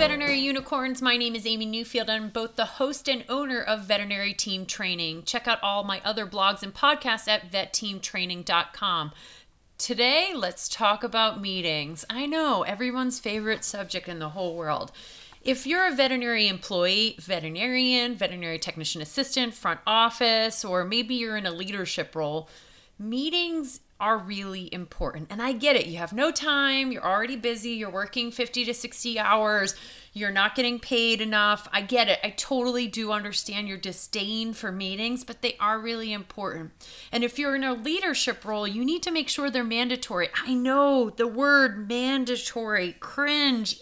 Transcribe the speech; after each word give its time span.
Veterinary 0.00 0.38
Unicorns. 0.38 1.02
My 1.02 1.18
name 1.18 1.34
is 1.34 1.44
Amy 1.44 1.66
Newfield. 1.66 2.08
I'm 2.08 2.30
both 2.30 2.56
the 2.56 2.64
host 2.64 3.06
and 3.06 3.22
owner 3.28 3.60
of 3.60 3.82
Veterinary 3.82 4.32
Team 4.32 4.64
Training. 4.64 5.24
Check 5.24 5.46
out 5.46 5.62
all 5.62 5.84
my 5.84 6.00
other 6.06 6.26
blogs 6.26 6.62
and 6.62 6.72
podcasts 6.72 7.28
at 7.28 7.52
vetteamtraining.com. 7.52 9.12
Today, 9.76 10.32
let's 10.34 10.70
talk 10.70 11.04
about 11.04 11.42
meetings. 11.42 12.06
I 12.08 12.24
know, 12.24 12.62
everyone's 12.62 13.20
favorite 13.20 13.62
subject 13.62 14.08
in 14.08 14.20
the 14.20 14.30
whole 14.30 14.56
world. 14.56 14.90
If 15.42 15.66
you're 15.66 15.86
a 15.86 15.94
veterinary 15.94 16.48
employee, 16.48 17.16
veterinarian, 17.20 18.14
veterinary 18.14 18.58
technician 18.58 19.02
assistant, 19.02 19.52
front 19.52 19.80
office, 19.86 20.64
or 20.64 20.82
maybe 20.82 21.14
you're 21.14 21.36
in 21.36 21.44
a 21.44 21.52
leadership 21.52 22.16
role, 22.16 22.48
meetings 22.98 23.80
are 24.00 24.18
really 24.18 24.72
important. 24.72 25.28
And 25.30 25.40
I 25.40 25.52
get 25.52 25.76
it. 25.76 25.86
You 25.86 25.98
have 25.98 26.12
no 26.12 26.32
time, 26.32 26.90
you're 26.90 27.06
already 27.06 27.36
busy, 27.36 27.70
you're 27.70 27.90
working 27.90 28.30
50 28.30 28.64
to 28.64 28.74
60 28.74 29.18
hours, 29.18 29.74
you're 30.12 30.32
not 30.32 30.56
getting 30.56 30.80
paid 30.80 31.20
enough. 31.20 31.68
I 31.72 31.82
get 31.82 32.08
it. 32.08 32.18
I 32.24 32.30
totally 32.30 32.88
do 32.88 33.12
understand 33.12 33.68
your 33.68 33.78
disdain 33.78 34.54
for 34.54 34.72
meetings, 34.72 35.22
but 35.22 35.42
they 35.42 35.56
are 35.60 35.78
really 35.78 36.12
important. 36.12 36.72
And 37.12 37.22
if 37.22 37.38
you're 37.38 37.54
in 37.54 37.62
a 37.62 37.74
leadership 37.74 38.44
role, 38.44 38.66
you 38.66 38.84
need 38.84 39.02
to 39.04 39.12
make 39.12 39.28
sure 39.28 39.50
they're 39.50 39.62
mandatory. 39.62 40.28
I 40.44 40.54
know 40.54 41.10
the 41.10 41.28
word 41.28 41.88
mandatory, 41.88 42.96
cringe. 42.98 43.80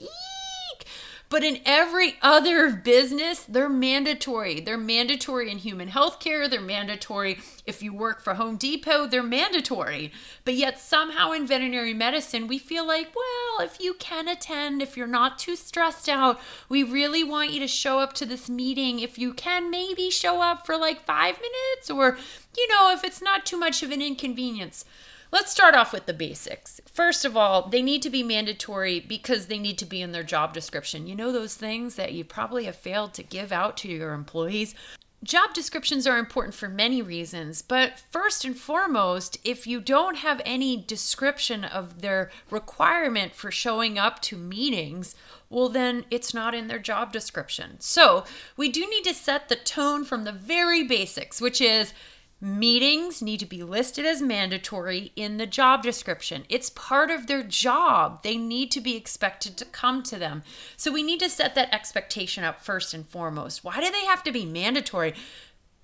But 1.29 1.45
in 1.45 1.61
every 1.65 2.17
other 2.23 2.73
business, 2.73 3.41
they're 3.41 3.69
mandatory. 3.69 4.61
They're 4.61 4.79
mandatory 4.79 5.51
in 5.51 5.59
human 5.59 5.89
healthcare. 5.89 6.49
They're 6.49 6.61
mandatory 6.61 7.39
if 7.67 7.83
you 7.83 7.93
work 7.93 8.23
for 8.23 8.35
Home 8.35 8.57
Depot. 8.57 9.07
They're 9.07 9.23
mandatory. 9.23 10.11
But 10.45 10.55
yet, 10.55 10.81
somehow 10.81 11.33
in 11.33 11.47
veterinary 11.47 11.93
medicine, 11.93 12.47
we 12.47 12.59
feel 12.59 12.87
like, 12.87 13.15
well, 13.15 13.67
if 13.67 13.79
you 13.81 13.95
can 13.95 14.27
attend, 14.27 14.81
if 14.81 14.97
you're 14.97 15.07
not 15.07 15.39
too 15.39 15.55
stressed 15.55 16.09
out, 16.09 16.41
we 16.69 16.83
really 16.83 17.23
want 17.23 17.51
you 17.51 17.61
to 17.61 17.69
show 17.69 17.99
up 17.99 18.15
to 18.15 18.27
this 18.27 18.49
meeting. 18.49 18.99
If 19.01 19.19
you 19.19 19.35
can, 19.35 19.71
maybe 19.71 20.11
show 20.11 20.41
up 20.41 20.65
for 20.65 20.77
like 20.79 21.05
five 21.05 21.37
minutes, 21.37 21.91
or, 21.91 22.17
you 22.57 22.69
know, 22.69 22.91
if 22.93 23.05
it's 23.05 23.21
not 23.21 23.45
too 23.45 23.59
much 23.59 23.83
of 23.83 23.91
an 23.91 24.01
inconvenience. 24.01 24.87
Let's 25.31 25.53
start 25.53 25.75
off 25.75 25.93
with 25.93 26.07
the 26.07 26.15
basics. 26.15 26.81
First 26.91 27.25
of 27.27 27.37
all, 27.37 27.69
they 27.69 27.83
need 27.83 28.01
to 28.03 28.11
be 28.11 28.23
mandatory 28.23 28.99
because 28.99 29.47
they 29.47 29.59
need 29.59 29.77
to 29.79 29.85
be 29.85 30.01
in 30.01 30.13
their 30.13 30.23
job 30.23 30.55
description. 30.55 31.07
You 31.07 31.15
know, 31.15 31.33
those 31.33 31.55
things 31.55 31.97
that 31.97 32.13
you 32.13 32.25
probably 32.25 32.65
have 32.65 32.77
failed 32.77 33.13
to 33.15 33.23
give 33.23 33.53
out 33.53 33.77
to 33.79 33.89
your 33.89 34.15
employees. 34.15 34.75
Job 35.23 35.53
descriptions 35.53 36.07
are 36.07 36.17
important 36.17 36.55
for 36.55 36.69
many 36.69 37.03
reasons, 37.03 37.61
but 37.61 37.99
first 38.11 38.45
and 38.45 38.57
foremost, 38.57 39.37
if 39.45 39.67
you 39.67 39.81
don't 39.81 40.19
have 40.19 40.41
any 40.47 40.77
description 40.77 41.65
of 41.65 42.03
their 42.03 42.31
requirement 42.51 43.35
for 43.35 43.51
showing 43.51 43.99
up 43.99 44.23
to 44.23 44.37
meetings, 44.37 45.17
well, 45.51 45.69
then 45.69 46.05
it's 46.09 46.33
not 46.33 46.55
in 46.55 46.69
their 46.69 46.79
job 46.79 47.13
description. 47.13 47.81
So 47.81 48.25
we 48.57 48.69
do 48.71 48.89
need 48.89 49.05
to 49.05 49.15
set 49.15 49.49
the 49.49 49.57
tone 49.57 50.05
from 50.05 50.23
the 50.23 50.33
very 50.33 50.85
basics, 50.85 51.41
which 51.41 51.61
is 51.61 51.93
Meetings 52.41 53.21
need 53.21 53.41
to 53.41 53.47
be 53.47 53.65
listed 53.65 54.07
as 54.07 54.23
mandatory 54.23 55.11
in 55.17 55.39
the 55.39 55.47
job 55.47 55.83
description. 55.83 56.45
It's 56.49 56.71
part 56.71 57.11
of 57.11 57.27
their 57.27 57.43
job. 57.43 58.23
They 58.23 58.37
need 58.37 58.71
to 58.71 58.81
be 58.81 58.97
expected 58.97 59.57
to 59.57 59.65
come 59.65 60.05
to 60.05 60.17
them. 60.17 60.45
So 60.77 60.93
we 60.93 61.03
need 61.03 61.19
to 61.19 61.29
set 61.29 61.57
that 61.57 61.75
expectation 61.75 62.45
up 62.45 62.61
first 62.61 62.95
and 62.95 63.05
foremost. 63.05 63.65
Why 63.65 63.81
do 63.81 63.91
they 63.91 64.05
have 64.05 64.23
to 64.23 64.31
be 64.31 64.47
mandatory? 64.47 65.15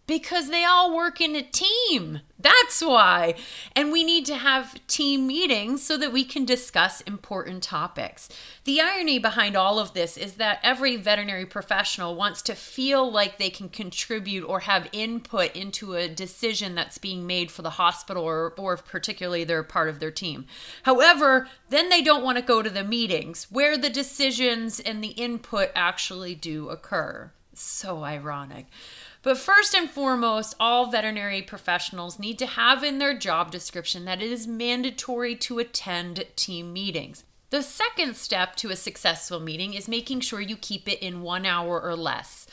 Because 0.06 0.50
they 0.50 0.64
all 0.64 0.94
work 0.94 1.20
in 1.20 1.34
a 1.34 1.42
team. 1.42 2.20
That's 2.38 2.82
why. 2.82 3.36
And 3.74 3.90
we 3.90 4.04
need 4.04 4.26
to 4.26 4.36
have 4.36 4.78
team 4.86 5.26
meetings 5.26 5.82
so 5.82 5.96
that 5.96 6.12
we 6.12 6.24
can 6.24 6.44
discuss 6.44 7.00
important 7.02 7.62
topics. 7.62 8.28
The 8.64 8.82
irony 8.82 9.18
behind 9.18 9.56
all 9.56 9.78
of 9.78 9.94
this 9.94 10.18
is 10.18 10.34
that 10.34 10.60
every 10.62 10.96
veterinary 10.96 11.46
professional 11.46 12.16
wants 12.16 12.42
to 12.42 12.54
feel 12.54 13.10
like 13.10 13.38
they 13.38 13.48
can 13.48 13.70
contribute 13.70 14.44
or 14.44 14.60
have 14.60 14.90
input 14.92 15.56
into 15.56 15.94
a 15.94 16.08
decision 16.08 16.74
that's 16.74 16.98
being 16.98 17.26
made 17.26 17.50
for 17.50 17.62
the 17.62 17.70
hospital 17.70 18.24
or, 18.24 18.52
or 18.58 18.76
particularly 18.76 19.44
they're 19.44 19.62
part 19.62 19.88
of 19.88 19.98
their 19.98 20.10
team. 20.10 20.44
However, 20.82 21.48
then 21.70 21.88
they 21.88 22.02
don't 22.02 22.24
want 22.24 22.36
to 22.36 22.44
go 22.44 22.60
to 22.60 22.70
the 22.70 22.84
meetings 22.84 23.46
where 23.50 23.78
the 23.78 23.90
decisions 23.90 24.80
and 24.80 25.02
the 25.02 25.08
input 25.08 25.70
actually 25.74 26.34
do 26.34 26.68
occur. 26.68 27.32
So 27.54 28.02
ironic. 28.02 28.66
But 29.24 29.38
first 29.38 29.74
and 29.74 29.90
foremost, 29.90 30.54
all 30.60 30.90
veterinary 30.90 31.40
professionals 31.40 32.18
need 32.18 32.38
to 32.40 32.46
have 32.46 32.84
in 32.84 32.98
their 32.98 33.16
job 33.16 33.50
description 33.50 34.04
that 34.04 34.20
it 34.20 34.30
is 34.30 34.46
mandatory 34.46 35.34
to 35.36 35.58
attend 35.58 36.26
team 36.36 36.74
meetings. 36.74 37.24
The 37.48 37.62
second 37.62 38.16
step 38.16 38.54
to 38.56 38.68
a 38.68 38.76
successful 38.76 39.40
meeting 39.40 39.72
is 39.72 39.88
making 39.88 40.20
sure 40.20 40.42
you 40.42 40.56
keep 40.56 40.86
it 40.86 40.98
in 40.98 41.22
one 41.22 41.46
hour 41.46 41.80
or 41.80 41.96
less. 41.96 42.46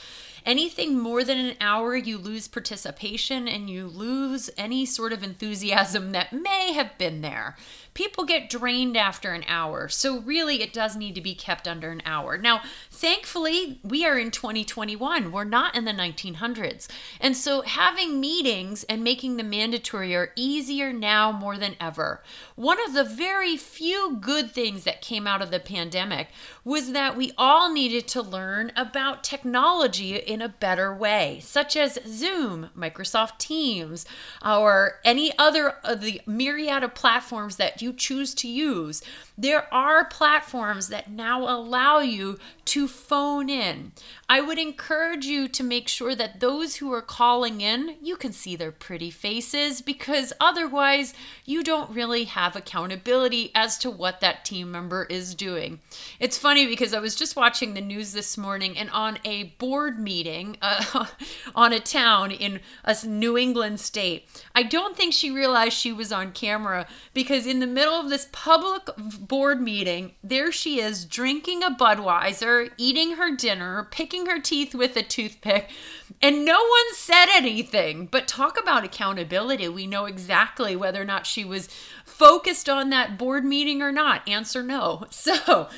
Anything 0.45 0.97
more 0.97 1.25
than 1.25 1.37
an 1.37 1.55
hour, 1.59 1.95
you 1.95 2.17
lose 2.17 2.47
participation 2.47 3.49
and 3.49 3.69
you 3.69 3.87
lose 3.87 4.49
any 4.57 4.85
sort 4.85 5.11
of 5.11 5.23
enthusiasm 5.23 6.13
that 6.13 6.31
may 6.31 6.71
have 6.71 6.97
been 6.97 7.21
there. 7.21 7.57
People 7.94 8.24
get 8.24 8.50
drained 8.50 8.96
after 8.96 9.34
an 9.34 9.44
hour, 9.47 9.90
so 9.90 10.19
really 10.19 10.62
it 10.62 10.72
does 10.72 10.96
need 10.96 11.13
to 11.16 11.22
be 11.22 11.35
kept 11.35 11.68
under 11.68 11.91
an 11.91 12.02
hour. 12.06 12.38
Now, 12.38 12.62
thankfully, 12.90 13.79
we 13.84 14.06
are 14.06 14.18
in 14.18 14.31
2021. 14.31 15.31
We're 15.31 15.44
not 15.44 15.75
in 15.75 15.84
the 15.84 15.91
1900s. 15.91 16.88
And 17.19 17.35
so 17.35 17.62
having 17.62 18.22
meetings 18.22 18.85
and 18.85 19.03
making 19.03 19.35
them 19.35 19.50
mandatory 19.50 20.16
are 20.16 20.31
easier 20.38 20.94
now 20.94 21.34
more 21.34 21.57
than 21.57 21.75
ever. 21.81 22.24
One 22.56 22.78
of 22.85 22.94
the 22.94 23.03
very 23.03 23.57
few 23.57 24.18
good 24.22 24.52
things 24.52 24.85
that 24.85 25.02
came 25.02 25.28
out 25.28 25.41
of 25.41 25.52
the 25.52 25.59
pandemic 25.59 26.29
was 26.63 26.94
that 26.94 27.18
we 27.18 27.34
all 27.38 27.73
needed 27.73 28.08
to 28.09 28.22
learn 28.22 28.72
about 28.78 29.23
technology 29.23 30.16
in 30.16 30.41
a 30.41 30.47
better 30.47 30.96
way, 30.96 31.40
such 31.44 31.75
as 31.75 32.00
Zoom, 32.08 32.69
Microsoft 32.78 33.38
Teams, 33.38 34.06
or 34.46 35.00
any 35.03 35.38
other 35.38 35.72
of 35.84 36.02
the 36.02 36.22
myriad 36.25 36.84
of 36.84 36.96
platforms 36.96 37.58
that 37.58 37.80
you 37.81 37.93
choose 37.93 38.33
to 38.35 38.47
use. 38.47 39.01
There 39.41 39.74
are 39.74 40.06
platforms 40.06 40.90
that 40.90 41.09
now 41.09 41.50
allow 41.50 41.97
you 41.97 42.38
to 42.66 42.88
phone 42.88 43.50
in. 43.50 43.91
I 44.29 44.40
would 44.40 44.59
encourage 44.59 45.25
you 45.25 45.47
to 45.47 45.63
make 45.63 45.88
sure 45.88 46.13
that 46.13 46.40
those 46.40 46.75
who 46.75 46.94
are 46.94 47.02
calling 47.02 47.59
in, 47.59 47.96
you 48.03 48.18
can 48.18 48.34
see 48.34 48.56
their 48.56 48.72
pretty 48.72 49.09
faces 49.09 49.81
because 49.81 50.31
otherwise 50.40 51.16
you 51.44 51.63
don't 51.63 51.90
really 51.90 52.25
have 52.25 52.56
accountability 52.56 53.52
as 53.56 53.79
to 53.79 53.90
what 53.90 54.22
that 54.22 54.46
team 54.46 54.72
member 54.72 55.06
is 55.06 55.34
doing. 55.34 55.79
It's 56.19 56.38
funny 56.38 56.68
because 56.68 56.94
I 56.94 57.00
was 57.00 57.16
just 57.16 57.35
watching 57.35 57.73
the 57.73 57.81
news 57.81 58.13
this 58.13 58.38
morning 58.38 58.78
and 58.78 58.91
on 58.91 59.18
a 59.25 59.56
board 59.58 60.00
meeting 60.00 60.56
uh, 60.62 61.08
on 61.56 61.73
a 61.73 61.79
town 61.79 62.29
in 62.29 62.59
a 62.85 62.96
New 63.08 63.40
England 63.40 63.79
state, 63.79 64.29
I 64.53 64.62
don't 64.62 64.96
think 64.96 65.13
she 65.13 65.31
realized 65.31 65.73
she 65.73 65.91
was 65.91 66.12
on 66.12 66.31
camera 66.31 66.85
because 67.16 67.47
in 67.47 67.59
the 67.59 67.66
middle 67.66 67.96
of 67.96 68.09
this 68.09 68.28
public 68.31 68.84
board 69.31 69.61
meeting, 69.61 70.11
there 70.21 70.51
she 70.51 70.81
is 70.81 71.05
drinking 71.05 71.63
a 71.63 71.71
Budweiser 71.71 72.69
eating 72.75 73.13
her 73.13 73.33
dinner, 73.33 73.87
picking 73.89 74.25
her 74.25 74.41
teeth 74.41 74.75
with 74.75 74.97
a 74.97 75.01
toothpick, 75.01 75.69
and 76.21 76.43
no 76.43 76.59
one 76.59 76.95
said 76.95 77.27
anything. 77.33 78.07
But 78.07 78.27
talk 78.27 78.59
about 78.59 78.83
accountability. 78.83 79.69
We 79.69 79.87
know 79.87 80.03
exactly 80.03 80.75
whether 80.75 81.01
or 81.01 81.05
not 81.05 81.25
she 81.25 81.45
was 81.45 81.69
focused 82.03 82.67
on 82.67 82.89
that 82.89 83.17
board 83.17 83.45
meeting 83.45 83.81
or 83.81 83.93
not. 83.93 84.27
Answer 84.27 84.63
no. 84.63 85.05
So, 85.21 85.69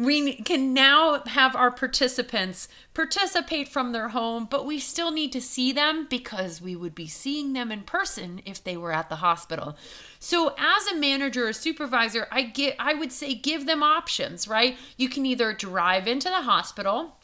we 0.00 0.36
can 0.36 0.72
now 0.72 1.20
have 1.26 1.54
our 1.54 1.70
participants 1.70 2.68
participate 2.94 3.68
from 3.68 3.92
their 3.92 4.08
home, 4.08 4.48
but 4.50 4.64
we 4.64 4.78
still 4.78 5.10
need 5.10 5.30
to 5.32 5.42
see 5.42 5.72
them 5.72 6.06
because 6.08 6.62
we 6.62 6.74
would 6.74 6.94
be 6.94 7.06
seeing 7.06 7.52
them 7.52 7.70
in 7.70 7.82
person 7.82 8.40
if 8.46 8.64
they 8.64 8.78
were 8.78 8.92
at 8.92 9.10
the 9.10 9.16
hospital. 9.16 9.76
So 10.18 10.54
as 10.58 10.86
a 10.86 10.96
manager 10.96 11.48
or 11.48 11.52
supervisor, 11.52 12.26
I 12.30 12.42
get 12.42 12.76
I 12.78 12.94
would 12.94 13.12
say 13.12 13.34
give 13.34 13.66
them 13.66 13.82
options, 13.82 14.48
right? 14.48 14.78
You 14.96 15.10
can 15.10 15.26
either 15.26 15.52
drive 15.52 16.08
into 16.08 16.30
the 16.30 16.42
hospital 16.42 17.16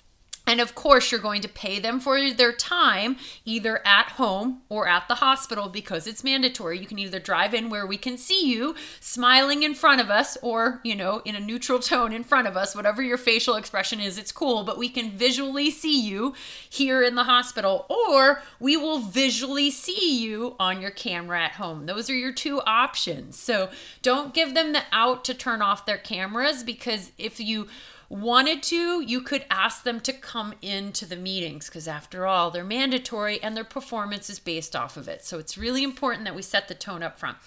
and 0.47 0.61
of 0.61 0.75
course, 0.75 1.11
you're 1.11 1.21
going 1.21 1.43
to 1.43 1.49
pay 1.49 1.81
them 1.81 1.99
for 1.99 2.33
their 2.33 2.53
time 2.53 3.17
either 3.45 3.85
at 3.85 4.11
home 4.13 4.63
or 4.69 4.87
at 4.87 5.09
the 5.09 5.17
hospital 5.17 5.69
because 5.69 6.07
it's 6.07 6.23
mandatory. 6.23 6.79
You 6.79 6.87
can 6.87 6.99
either 7.01 7.19
drive 7.19 7.53
in 7.53 7.69
where 7.69 7.87
we 7.87 7.97
can 7.97 8.17
see 8.17 8.47
you 8.47 8.77
smiling 9.01 9.65
in 9.65 9.75
front 9.75 10.01
of 10.01 10.09
us 10.09 10.39
or, 10.43 10.81
you 10.85 10.95
know, 10.95 11.21
in 11.25 11.35
a 11.35 11.41
neutral 11.41 11.81
tone 11.81 12.13
in 12.13 12.23
front 12.23 12.47
of 12.47 12.57
us, 12.57 12.77
whatever 12.77 13.03
your 13.03 13.19
facial 13.19 13.57
expression 13.57 13.99
is, 13.99 14.19
it's 14.19 14.31
cool, 14.31 14.63
but 14.63 14.79
we 14.79 14.89
can 14.89 15.11
visually 15.11 15.71
see 15.71 16.01
you 16.01 16.35
here 16.69 17.03
in 17.03 17.17
the 17.17 17.25
hospital 17.25 17.87
or 17.89 18.43
we 18.61 18.77
will 18.77 19.01
visually 19.01 19.71
see 19.71 20.23
you 20.23 20.55
on 20.61 20.81
your 20.81 20.91
camera 20.93 21.43
at 21.43 21.53
home. 21.53 21.87
Those 21.87 22.09
are 22.09 22.15
your 22.15 22.33
two 22.33 22.61
options. 22.61 23.37
So 23.37 23.69
don't 24.03 24.33
give 24.33 24.55
them 24.55 24.73
the 24.73 24.83
out 24.93 25.25
to 25.25 25.35
turn 25.35 25.61
off 25.61 25.87
their 25.87 25.99
cameras 25.99 26.63
because 26.63 27.11
if 27.19 27.41
you 27.41 27.67
wanted 28.09 28.63
to, 28.65 29.01
you 29.01 29.21
could 29.21 29.45
ask 29.51 29.83
them 29.83 30.01
to 30.01 30.13
come 30.13 30.55
into 30.63 31.07
the 31.07 31.17
meetings 31.17 31.67
because, 31.67 31.89
after 31.89 32.27
all, 32.27 32.51
they're 32.51 32.65
mandatory 32.65 33.43
and 33.43 33.57
their 33.57 33.65
performance 33.65 34.31
is 34.31 34.39
based 34.39 34.77
off 34.77 34.97
of 34.97 35.09
it. 35.09 35.25
So 35.25 35.39
it's 35.39 35.59
really 35.59 35.83
important 35.83 36.25
that 36.25 36.35
we 36.35 36.43
set 36.43 36.69
the 36.69 36.75
tone 36.75 37.03
up 37.03 37.19
front. 37.19 37.39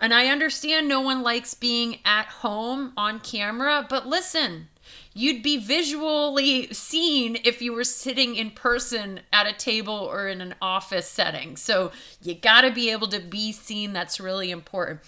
And 0.00 0.12
I 0.12 0.26
understand 0.26 0.88
no 0.88 1.00
one 1.00 1.22
likes 1.22 1.54
being 1.54 1.98
at 2.04 2.26
home 2.26 2.92
on 2.96 3.20
camera, 3.20 3.86
but 3.88 4.06
listen, 4.06 4.68
You'd 5.14 5.42
be 5.42 5.56
visually 5.56 6.72
seen 6.72 7.38
if 7.44 7.60
you 7.60 7.72
were 7.72 7.84
sitting 7.84 8.36
in 8.36 8.50
person 8.50 9.20
at 9.32 9.46
a 9.46 9.52
table 9.52 9.94
or 9.94 10.28
in 10.28 10.40
an 10.40 10.54
office 10.62 11.08
setting. 11.08 11.56
So 11.56 11.90
you 12.22 12.34
got 12.34 12.62
to 12.62 12.70
be 12.70 12.90
able 12.90 13.08
to 13.08 13.20
be 13.20 13.52
seen. 13.52 13.92
That's 13.92 14.20
really 14.20 14.50
important. 14.50 15.00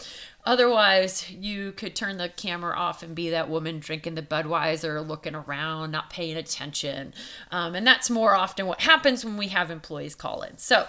Otherwise, 0.45 1.31
you 1.31 1.73
could 1.73 1.95
turn 1.95 2.17
the 2.17 2.29
camera 2.29 2.77
off 2.77 3.03
and 3.03 3.15
be 3.15 3.31
that 3.31 3.49
woman 3.49 3.79
drinking 3.79 4.15
the 4.15 4.23
Budweiser, 4.23 5.07
looking 5.07 5.35
around, 5.35 5.91
not 5.91 6.11
paying 6.11 6.37
attention. 6.37 7.13
Um, 7.51 7.75
and 7.75 7.87
that's 7.87 8.09
more 8.09 8.35
often 8.35 8.67
what 8.67 8.81
happens 8.81 9.25
when 9.25 9.37
we 9.37 9.49
have 9.49 9.71
employees 9.71 10.15
call 10.15 10.43
in. 10.43 10.57
So, 10.57 10.87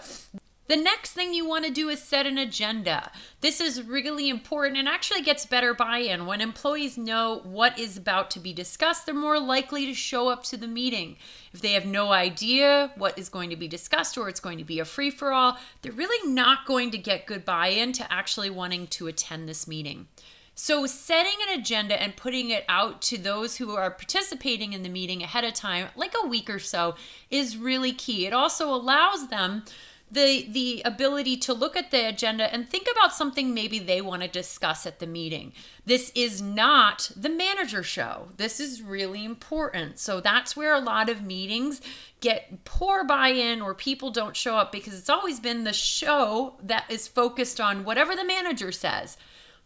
the 0.72 0.78
next 0.78 1.12
thing 1.12 1.34
you 1.34 1.46
want 1.46 1.66
to 1.66 1.70
do 1.70 1.90
is 1.90 2.02
set 2.02 2.26
an 2.26 2.38
agenda. 2.38 3.12
This 3.42 3.60
is 3.60 3.84
really 3.84 4.30
important 4.30 4.78
and 4.78 4.88
actually 4.88 5.22
gets 5.22 5.46
better 5.46 5.74
buy 5.74 5.98
in. 5.98 6.26
When 6.26 6.40
employees 6.40 6.98
know 6.98 7.42
what 7.44 7.78
is 7.78 7.98
about 7.98 8.32
to 8.32 8.40
be 8.40 8.54
discussed, 8.54 9.06
they're 9.06 9.14
more 9.14 9.38
likely 9.38 9.86
to 9.88 9.94
show 9.94 10.30
up 10.30 10.44
to 10.46 10.56
the 10.56 10.70
meeting. 10.70 11.18
If 11.52 11.60
they 11.60 11.74
have 11.74 11.86
no 11.86 12.14
idea 12.14 12.94
what 12.96 13.20
is 13.20 13.28
going 13.28 13.50
to 13.50 13.58
be 13.58 13.68
discussed 13.68 14.18
or 14.18 14.30
it's 14.30 14.40
going 14.40 14.60
to 14.60 14.64
be 14.64 14.80
a 14.80 14.86
free 14.86 15.12
for 15.12 15.34
all, 15.34 15.58
they're 15.82 15.92
really 15.92 16.32
not 16.32 16.66
going 16.66 16.90
to 16.92 16.98
get 16.98 17.26
good 17.26 17.44
buy 17.44 17.68
in 17.68 17.92
to 17.92 18.10
actually 18.10 18.50
wanting 18.50 18.88
to 18.88 19.08
attend 19.08 19.50
this 19.50 19.68
meeting. 19.68 20.08
So, 20.56 20.86
setting 20.86 21.34
an 21.50 21.60
agenda 21.60 22.02
and 22.02 22.16
putting 22.16 22.50
it 22.50 22.64
out 22.70 23.02
to 23.04 23.18
those 23.18 23.58
who 23.58 23.76
are 23.76 23.92
participating 23.92 24.72
in 24.72 24.84
the 24.84 24.90
meeting 24.90 25.22
ahead 25.24 25.44
of 25.44 25.54
time, 25.54 25.88
like 25.96 26.14
a 26.24 26.28
week 26.28 26.50
or 26.50 26.60
so, 26.60 26.96
is 27.30 27.58
really 27.58 27.92
key. 27.92 28.26
It 28.26 28.34
also 28.34 28.74
allows 28.74 29.28
them 29.28 29.64
the 30.12 30.46
the 30.50 30.82
ability 30.84 31.38
to 31.38 31.54
look 31.54 31.78
at 31.78 31.90
the 31.92 32.08
agenda 32.08 32.54
and 32.54 32.68
think 32.68 32.88
about 32.92 33.14
something 33.14 33.54
maybe 33.54 33.80
they 33.80 34.02
want 34.02 34.22
to 34.22 34.28
discuss 34.28 34.86
at 34.86 35.00
the 35.00 35.08
meeting. 35.08 35.54
This 35.86 36.12
is 36.14 36.42
not 36.42 37.12
the 37.16 37.30
manager 37.30 37.82
show. 37.82 38.30
This 38.38 38.60
is 38.60 38.82
really 38.82 39.24
important. 39.24 40.00
So 40.00 40.20
that's 40.20 40.56
where 40.56 40.74
a 40.74 40.80
lot 40.80 41.10
of 41.10 41.22
meetings 41.22 41.82
get 42.20 42.66
poor 42.66 43.04
buy-in 43.04 43.62
or 43.62 43.74
people 43.74 44.12
don't 44.12 44.36
show 44.36 44.58
up 44.58 44.72
because 44.72 44.98
it's 44.98 45.10
always 45.10 45.40
been 45.40 45.64
the 45.64 45.74
show 45.74 46.56
that 46.62 46.86
is 46.90 47.08
focused 47.08 47.60
on 47.60 47.84
whatever 47.86 48.16
the 48.16 48.26
manager 48.26 48.72
says. 48.72 49.18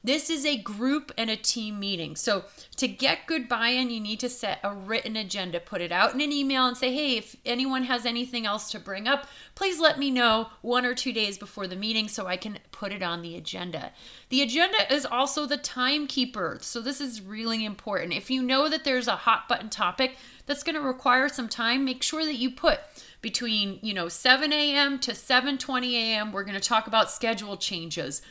This 0.06 0.30
is 0.30 0.46
a 0.46 0.56
group 0.56 1.12
and 1.18 1.32
a 1.32 1.36
team 1.36 1.80
meeting. 1.80 2.16
So, 2.16 2.46
to 2.78 2.88
get 2.88 3.26
good 3.26 3.50
buy 3.50 3.70
in, 3.70 3.90
you 3.90 4.00
need 4.00 4.20
to 4.20 4.30
set 4.30 4.60
a 4.64 4.72
written 4.72 5.16
agenda, 5.16 5.60
put 5.60 5.82
it 5.82 5.92
out 5.92 6.14
in 6.14 6.22
an 6.22 6.32
email, 6.32 6.68
and 6.68 6.78
say, 6.78 6.94
hey, 6.94 7.18
if 7.18 7.36
anyone 7.44 7.86
has 7.86 8.06
anything 8.06 8.46
else 8.46 8.70
to 8.70 8.80
bring 8.80 9.08
up, 9.08 9.26
please 9.56 9.80
let 9.80 9.98
me 9.98 10.12
know 10.12 10.50
one 10.62 10.86
or 10.86 10.94
two 10.94 11.12
days 11.12 11.40
before 11.40 11.66
the 11.66 11.76
meeting 11.76 12.08
so 12.08 12.28
I 12.28 12.38
can 12.38 12.60
put 12.72 12.92
it 12.92 13.02
on 13.02 13.24
the 13.24 13.36
agenda. 13.36 13.94
The 14.30 14.44
agenda 14.44 14.94
is 14.94 15.08
also 15.08 15.48
the 15.48 15.58
timekeeper. 15.58 16.60
So, 16.62 16.82
this 16.82 17.02
is 17.02 17.20
really 17.20 17.66
important. 17.66 18.14
If 18.14 18.30
you 18.30 18.44
know 18.44 18.70
that 18.70 18.84
there's 18.84 19.08
a 19.08 19.16
hot 19.16 19.50
button 19.50 19.72
topic 19.72 20.18
that's 20.46 20.62
going 20.62 20.76
to 20.76 20.82
require 20.82 21.30
some 21.30 21.50
time, 21.50 21.84
make 21.84 22.04
sure 22.04 22.26
that 22.26 22.38
you 22.38 22.52
put 22.52 22.80
between 23.24 23.80
you 23.82 23.92
know 23.92 24.08
7 24.08 24.54
a.m 24.54 25.00
to 25.00 25.14
7.20 25.14 25.94
a.m 25.94 26.32
we're 26.32 26.44
going 26.44 26.54
to 26.54 26.60
talk 26.60 26.86
about 26.86 27.10
schedule 27.10 27.58
changes 27.58 28.22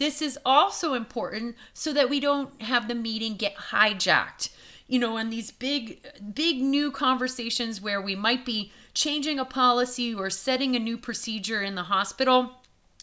this 0.00 0.22
is 0.22 0.38
also 0.46 0.94
important 0.94 1.54
so 1.74 1.92
that 1.92 2.08
we 2.08 2.20
don't 2.20 2.62
have 2.62 2.88
the 2.88 2.94
meeting 2.94 3.36
get 3.36 3.54
hijacked. 3.54 4.48
You 4.88 4.98
know, 4.98 5.18
in 5.18 5.28
these 5.28 5.52
big, 5.52 6.00
big 6.34 6.60
new 6.60 6.90
conversations 6.90 7.82
where 7.82 8.00
we 8.00 8.16
might 8.16 8.46
be 8.46 8.72
changing 8.94 9.38
a 9.38 9.44
policy 9.44 10.12
or 10.14 10.30
setting 10.30 10.74
a 10.74 10.80
new 10.80 10.96
procedure 10.96 11.62
in 11.62 11.74
the 11.74 11.84
hospital, 11.84 12.60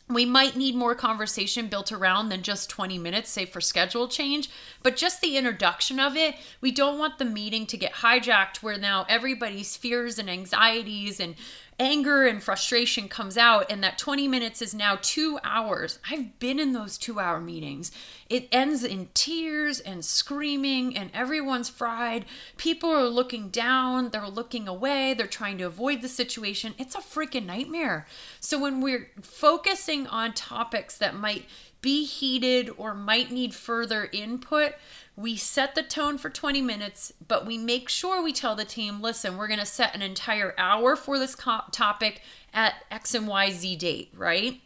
we 0.09 0.25
might 0.25 0.55
need 0.55 0.73
more 0.73 0.95
conversation 0.95 1.67
built 1.67 1.91
around 1.91 2.29
than 2.29 2.41
just 2.41 2.69
20 2.69 2.97
minutes, 2.97 3.29
say 3.29 3.45
for 3.45 3.61
schedule 3.61 4.07
change, 4.07 4.49
but 4.81 4.95
just 4.95 5.21
the 5.21 5.37
introduction 5.37 5.99
of 5.99 6.15
it. 6.15 6.35
We 6.61 6.71
don't 6.71 6.97
want 6.97 7.19
the 7.19 7.25
meeting 7.25 7.67
to 7.67 7.77
get 7.77 7.93
hijacked 7.95 8.63
where 8.63 8.77
now 8.77 9.05
everybody's 9.07 9.77
fears 9.77 10.17
and 10.17 10.29
anxieties 10.29 11.19
and 11.19 11.35
anger 11.79 12.25
and 12.25 12.41
frustration 12.41 13.07
comes 13.07 13.37
out 13.37 13.69
and 13.69 13.83
that 13.83 13.97
20 13.97 14.27
minutes 14.27 14.61
is 14.61 14.73
now 14.73 14.97
2 15.01 15.39
hours. 15.43 15.99
I've 16.09 16.39
been 16.39 16.59
in 16.59 16.73
those 16.73 16.97
2-hour 16.97 17.39
meetings. 17.39 17.91
It 18.29 18.47
ends 18.51 18.83
in 18.83 19.09
tears 19.13 19.79
and 19.79 20.03
screaming 20.03 20.97
and 20.97 21.11
everyone's 21.13 21.69
fried. 21.69 22.25
People 22.57 22.89
are 22.89 23.07
looking 23.07 23.49
down, 23.49 24.09
they're 24.09 24.27
looking 24.27 24.67
away, 24.67 25.13
they're 25.13 25.27
trying 25.27 25.59
to 25.59 25.65
avoid 25.65 26.01
the 26.01 26.09
situation. 26.09 26.73
It's 26.79 26.95
a 26.95 26.99
freaking 26.99 27.45
nightmare. 27.45 28.07
So 28.39 28.59
when 28.59 28.81
we're 28.81 29.11
focusing 29.21 30.07
on 30.07 30.33
topics 30.33 30.97
that 30.97 31.15
might 31.15 31.45
be 31.79 32.05
heated 32.05 32.71
or 32.75 32.95
might 32.95 33.31
need 33.31 33.53
further 33.53 34.09
input, 34.11 34.73
we 35.17 35.35
set 35.35 35.73
the 35.73 35.81
tone 35.81 36.19
for 36.19 36.29
20 36.29 36.61
minutes, 36.61 37.11
but 37.27 37.45
we 37.45 37.57
make 37.57 37.89
sure 37.89 38.23
we 38.23 38.31
tell 38.31 38.55
the 38.55 38.63
team 38.63 39.01
listen, 39.01 39.35
we're 39.35 39.47
going 39.47 39.59
to 39.59 39.65
set 39.65 39.95
an 39.95 40.03
entire 40.03 40.53
hour 40.59 40.95
for 40.95 41.17
this 41.17 41.35
co- 41.35 41.63
topic 41.71 42.21
at 42.53 42.75
X 42.91 43.15
and 43.15 43.27
Y 43.27 43.49
Z 43.51 43.75
date, 43.77 44.13
right? 44.15 44.61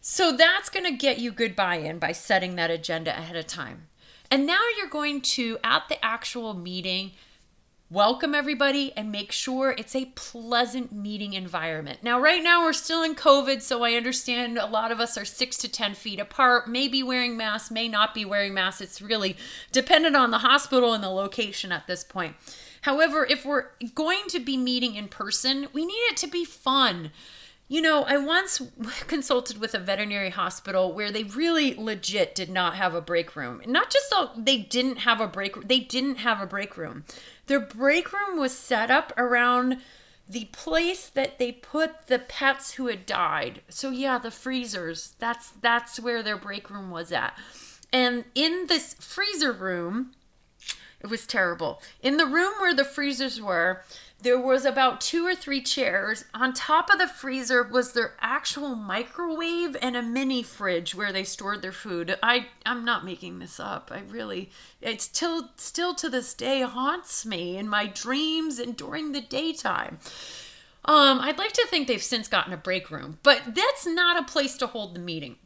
So 0.00 0.36
that's 0.36 0.68
going 0.68 0.84
to 0.84 0.92
get 0.92 1.18
you 1.18 1.30
good 1.30 1.54
buy 1.54 1.76
in 1.76 2.00
by 2.00 2.10
setting 2.10 2.56
that 2.56 2.72
agenda 2.72 3.16
ahead 3.16 3.36
of 3.36 3.46
time. 3.46 3.86
And 4.30 4.46
now 4.46 4.60
you're 4.76 4.88
going 4.88 5.20
to, 5.22 5.58
at 5.62 5.88
the 5.88 6.04
actual 6.04 6.54
meeting, 6.54 7.12
welcome 7.90 8.34
everybody 8.34 8.92
and 8.98 9.10
make 9.10 9.32
sure 9.32 9.74
it's 9.78 9.96
a 9.96 10.04
pleasant 10.14 10.92
meeting 10.92 11.32
environment. 11.32 12.00
Now, 12.02 12.20
right 12.20 12.42
now 12.42 12.62
we're 12.62 12.74
still 12.74 13.02
in 13.02 13.14
COVID, 13.14 13.62
so 13.62 13.82
I 13.82 13.94
understand 13.94 14.58
a 14.58 14.66
lot 14.66 14.92
of 14.92 15.00
us 15.00 15.16
are 15.16 15.24
six 15.24 15.56
to 15.58 15.68
10 15.70 15.94
feet 15.94 16.20
apart, 16.20 16.68
may 16.68 16.86
be 16.86 17.02
wearing 17.02 17.34
masks, 17.34 17.70
may 17.70 17.88
not 17.88 18.12
be 18.12 18.26
wearing 18.26 18.52
masks. 18.52 18.82
It's 18.82 19.00
really 19.00 19.38
dependent 19.72 20.16
on 20.16 20.30
the 20.30 20.38
hospital 20.38 20.92
and 20.92 21.02
the 21.02 21.08
location 21.08 21.72
at 21.72 21.86
this 21.86 22.04
point. 22.04 22.36
However, 22.82 23.24
if 23.24 23.46
we're 23.46 23.66
going 23.94 24.24
to 24.28 24.38
be 24.38 24.58
meeting 24.58 24.94
in 24.94 25.08
person, 25.08 25.68
we 25.72 25.86
need 25.86 25.94
it 25.94 26.16
to 26.18 26.26
be 26.26 26.44
fun. 26.44 27.10
You 27.68 27.82
know, 27.82 28.04
I 28.04 28.16
once 28.16 28.62
consulted 29.06 29.58
with 29.58 29.74
a 29.74 29.78
veterinary 29.78 30.30
hospital 30.30 30.92
where 30.92 31.12
they 31.12 31.24
really 31.24 31.74
legit 31.74 32.34
did 32.34 32.50
not 32.50 32.76
have 32.76 32.94
a 32.94 33.02
break 33.02 33.36
room. 33.36 33.62
Not 33.66 33.90
just 33.90 34.08
so 34.08 34.30
they 34.36 34.56
didn't 34.56 34.98
have 34.98 35.20
a 35.20 35.28
break 35.28 35.68
they 35.68 35.80
didn't 35.80 36.16
have 36.16 36.40
a 36.40 36.46
break 36.46 36.76
room. 36.76 37.04
Their 37.46 37.60
break 37.60 38.12
room 38.12 38.38
was 38.38 38.56
set 38.56 38.90
up 38.90 39.12
around 39.18 39.78
the 40.28 40.46
place 40.46 41.08
that 41.08 41.38
they 41.38 41.52
put 41.52 42.06
the 42.06 42.18
pets 42.18 42.72
who 42.72 42.88
had 42.88 43.06
died. 43.06 43.62
So 43.68 43.90
yeah, 43.90 44.18
the 44.18 44.30
freezers. 44.30 45.14
That's 45.18 45.50
that's 45.50 46.00
where 46.00 46.22
their 46.22 46.36
break 46.36 46.70
room 46.70 46.90
was 46.90 47.12
at. 47.12 47.36
And 47.92 48.24
in 48.34 48.66
this 48.68 48.94
freezer 48.94 49.52
room, 49.52 50.12
it 51.00 51.06
was 51.08 51.26
terrible. 51.26 51.80
In 52.02 52.16
the 52.16 52.26
room 52.26 52.52
where 52.58 52.74
the 52.74 52.84
freezers 52.84 53.40
were, 53.40 53.82
there 54.20 54.38
was 54.38 54.64
about 54.64 55.00
two 55.00 55.24
or 55.24 55.34
three 55.34 55.62
chairs. 55.62 56.24
On 56.34 56.52
top 56.52 56.90
of 56.90 56.98
the 56.98 57.06
freezer 57.06 57.62
was 57.62 57.92
their 57.92 58.14
actual 58.20 58.74
microwave 58.74 59.76
and 59.80 59.96
a 59.96 60.02
mini 60.02 60.42
fridge 60.42 60.94
where 60.94 61.12
they 61.12 61.22
stored 61.22 61.62
their 61.62 61.72
food. 61.72 62.18
I 62.22 62.48
I'm 62.66 62.84
not 62.84 63.04
making 63.04 63.38
this 63.38 63.60
up. 63.60 63.90
I 63.92 64.00
really 64.00 64.50
it's 64.80 65.04
still 65.04 65.50
still 65.56 65.94
to 65.96 66.08
this 66.08 66.34
day 66.34 66.62
haunts 66.62 67.24
me 67.24 67.56
in 67.56 67.68
my 67.68 67.86
dreams 67.86 68.58
and 68.58 68.76
during 68.76 69.12
the 69.12 69.20
daytime. 69.20 69.98
Um, 70.84 71.20
I'd 71.20 71.38
like 71.38 71.52
to 71.52 71.66
think 71.68 71.86
they've 71.86 72.02
since 72.02 72.28
gotten 72.28 72.52
a 72.52 72.56
break 72.56 72.90
room, 72.90 73.18
but 73.22 73.54
that's 73.54 73.86
not 73.86 74.18
a 74.18 74.24
place 74.24 74.56
to 74.56 74.66
hold 74.66 74.94
the 74.94 75.00
meeting. 75.00 75.36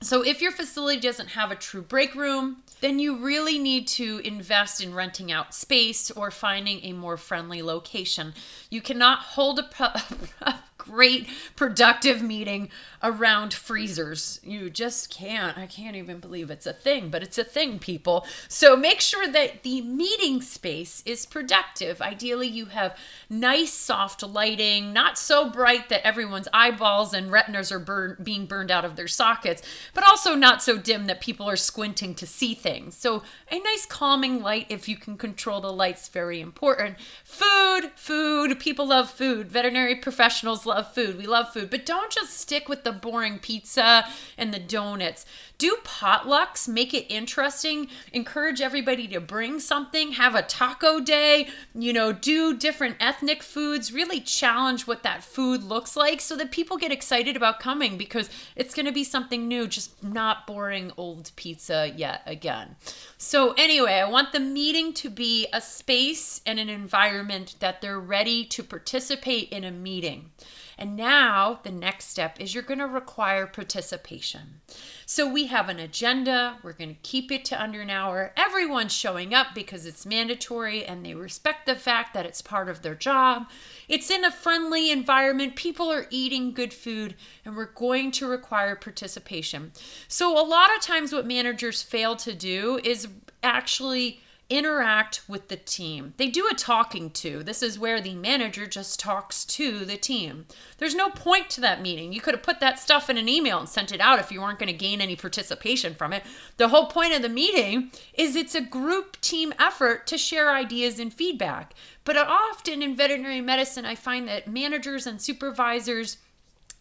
So 0.00 0.24
if 0.24 0.40
your 0.40 0.52
facility 0.52 1.00
doesn't 1.00 1.30
have 1.30 1.50
a 1.50 1.56
true 1.56 1.82
break 1.82 2.14
room, 2.14 2.58
then 2.80 2.98
you 3.00 3.16
really 3.16 3.58
need 3.58 3.88
to 3.88 4.20
invest 4.24 4.80
in 4.80 4.94
renting 4.94 5.32
out 5.32 5.54
space 5.54 6.10
or 6.12 6.30
finding 6.30 6.84
a 6.84 6.92
more 6.92 7.16
friendly 7.16 7.62
location. 7.62 8.34
You 8.70 8.80
cannot 8.80 9.18
hold 9.20 9.58
a, 9.58 10.02
a 10.40 10.54
great 10.78 11.28
productive 11.56 12.22
meeting 12.22 12.70
around 13.02 13.52
freezers. 13.52 14.40
You 14.42 14.70
just 14.70 15.10
can't. 15.10 15.56
I 15.56 15.66
can't 15.66 15.96
even 15.96 16.18
believe 16.18 16.50
it's 16.50 16.66
a 16.66 16.72
thing, 16.72 17.10
but 17.10 17.22
it's 17.22 17.38
a 17.38 17.44
thing, 17.44 17.78
people. 17.78 18.26
So 18.48 18.76
make 18.76 19.00
sure 19.00 19.28
that 19.28 19.62
the 19.62 19.82
meeting 19.82 20.40
space 20.40 21.02
is 21.04 21.26
productive. 21.26 22.00
Ideally, 22.00 22.48
you 22.48 22.66
have 22.66 22.96
nice, 23.28 23.72
soft 23.72 24.22
lighting, 24.22 24.92
not 24.92 25.18
so 25.18 25.48
bright 25.48 25.88
that 25.90 26.06
everyone's 26.06 26.48
eyeballs 26.52 27.14
and 27.14 27.30
retinas 27.30 27.70
are 27.70 27.78
burn, 27.78 28.16
being 28.22 28.46
burned 28.46 28.70
out 28.70 28.84
of 28.84 28.96
their 28.96 29.08
sockets, 29.08 29.62
but 29.94 30.04
also 30.04 30.34
not 30.34 30.62
so 30.62 30.76
dim 30.76 31.06
that 31.06 31.20
people 31.20 31.48
are 31.48 31.56
squinting 31.56 32.14
to 32.14 32.26
see 32.26 32.54
things. 32.54 32.96
So 32.96 33.22
a 33.50 33.58
nice, 33.58 33.86
calming 33.86 34.42
light, 34.42 34.66
if 34.68 34.88
you 34.88 34.96
can 34.96 35.16
control 35.16 35.60
the 35.60 35.72
lights, 35.72 36.08
very 36.08 36.40
important. 36.40 36.96
Food, 37.24 37.92
food. 37.94 38.58
People 38.58 38.88
love 38.88 39.10
food. 39.10 39.50
Veterinary 39.50 39.94
professionals 39.94 40.66
love 40.68 40.94
food. 40.94 41.18
We 41.18 41.26
love 41.26 41.52
food, 41.52 41.70
but 41.70 41.84
don't 41.84 42.12
just 42.12 42.38
stick 42.38 42.68
with 42.68 42.84
the 42.84 42.92
boring 42.92 43.38
pizza 43.38 44.04
and 44.36 44.54
the 44.54 44.60
donuts. 44.60 45.26
Do 45.58 45.76
potlucks, 45.82 46.68
make 46.68 46.94
it 46.94 47.06
interesting, 47.08 47.88
encourage 48.12 48.60
everybody 48.60 49.08
to 49.08 49.20
bring 49.20 49.58
something, 49.58 50.12
have 50.12 50.36
a 50.36 50.42
taco 50.42 51.00
day, 51.00 51.48
you 51.74 51.92
know, 51.92 52.12
do 52.12 52.56
different 52.56 52.94
ethnic 53.00 53.42
foods, 53.42 53.92
really 53.92 54.20
challenge 54.20 54.86
what 54.86 55.02
that 55.02 55.24
food 55.24 55.64
looks 55.64 55.96
like 55.96 56.20
so 56.20 56.36
that 56.36 56.52
people 56.52 56.76
get 56.76 56.92
excited 56.92 57.36
about 57.36 57.58
coming 57.58 57.98
because 57.98 58.30
it's 58.54 58.72
going 58.72 58.86
to 58.86 58.92
be 58.92 59.02
something 59.02 59.48
new, 59.48 59.66
just 59.66 60.00
not 60.00 60.46
boring 60.46 60.92
old 60.96 61.32
pizza 61.34 61.92
yet 61.96 62.22
again. 62.24 62.76
So, 63.16 63.52
anyway, 63.58 63.94
I 63.94 64.08
want 64.08 64.32
the 64.32 64.40
meeting 64.40 64.92
to 64.94 65.10
be 65.10 65.48
a 65.52 65.60
space 65.60 66.40
and 66.46 66.60
an 66.60 66.68
environment 66.68 67.56
that 67.58 67.80
they're 67.80 67.98
ready 67.98 68.44
to 68.44 68.62
participate 68.62 69.48
in 69.50 69.64
a 69.64 69.72
meeting. 69.72 70.30
And 70.78 70.96
now 70.96 71.58
the 71.64 71.72
next 71.72 72.06
step 72.06 72.40
is 72.40 72.54
you're 72.54 72.62
going 72.62 72.78
to 72.78 72.86
require 72.86 73.46
participation. 73.46 74.60
So 75.04 75.28
we 75.28 75.48
have 75.48 75.68
an 75.68 75.80
agenda. 75.80 76.58
We're 76.62 76.72
going 76.72 76.94
to 76.94 77.00
keep 77.02 77.32
it 77.32 77.44
to 77.46 77.60
under 77.60 77.80
an 77.80 77.90
hour. 77.90 78.32
Everyone's 78.36 78.92
showing 78.92 79.34
up 79.34 79.48
because 79.54 79.84
it's 79.86 80.06
mandatory 80.06 80.84
and 80.84 81.04
they 81.04 81.14
respect 81.14 81.66
the 81.66 81.74
fact 81.74 82.14
that 82.14 82.26
it's 82.26 82.40
part 82.40 82.68
of 82.68 82.82
their 82.82 82.94
job. 82.94 83.46
It's 83.88 84.08
in 84.08 84.24
a 84.24 84.30
friendly 84.30 84.92
environment. 84.92 85.56
People 85.56 85.90
are 85.90 86.06
eating 86.10 86.52
good 86.52 86.72
food 86.72 87.16
and 87.44 87.56
we're 87.56 87.72
going 87.72 88.12
to 88.12 88.28
require 88.28 88.76
participation. 88.76 89.72
So 90.06 90.40
a 90.40 90.46
lot 90.46 90.70
of 90.76 90.80
times 90.80 91.12
what 91.12 91.26
managers 91.26 91.82
fail 91.82 92.14
to 92.16 92.32
do 92.34 92.78
is 92.84 93.08
actually 93.42 94.20
interact 94.50 95.20
with 95.28 95.48
the 95.48 95.56
team. 95.56 96.14
They 96.16 96.28
do 96.28 96.48
a 96.50 96.54
talking 96.54 97.10
to. 97.10 97.42
This 97.42 97.62
is 97.62 97.78
where 97.78 98.00
the 98.00 98.14
manager 98.14 98.66
just 98.66 98.98
talks 98.98 99.44
to 99.44 99.84
the 99.84 99.96
team. 99.96 100.46
There's 100.78 100.94
no 100.94 101.10
point 101.10 101.50
to 101.50 101.60
that 101.60 101.82
meeting. 101.82 102.12
You 102.12 102.20
could 102.20 102.34
have 102.34 102.42
put 102.42 102.60
that 102.60 102.78
stuff 102.78 103.10
in 103.10 103.18
an 103.18 103.28
email 103.28 103.58
and 103.58 103.68
sent 103.68 103.92
it 103.92 104.00
out 104.00 104.18
if 104.18 104.32
you 104.32 104.40
weren't 104.40 104.58
going 104.58 104.72
to 104.72 104.72
gain 104.72 105.00
any 105.00 105.16
participation 105.16 105.94
from 105.94 106.12
it. 106.12 106.22
The 106.56 106.68
whole 106.68 106.86
point 106.86 107.14
of 107.14 107.22
the 107.22 107.28
meeting 107.28 107.90
is 108.14 108.36
it's 108.36 108.54
a 108.54 108.60
group 108.62 109.20
team 109.20 109.52
effort 109.58 110.06
to 110.06 110.16
share 110.16 110.50
ideas 110.50 110.98
and 110.98 111.12
feedback. 111.12 111.74
But 112.04 112.16
often 112.16 112.82
in 112.82 112.96
veterinary 112.96 113.42
medicine, 113.42 113.84
I 113.84 113.94
find 113.94 114.26
that 114.28 114.48
managers 114.48 115.06
and 115.06 115.20
supervisors 115.20 116.16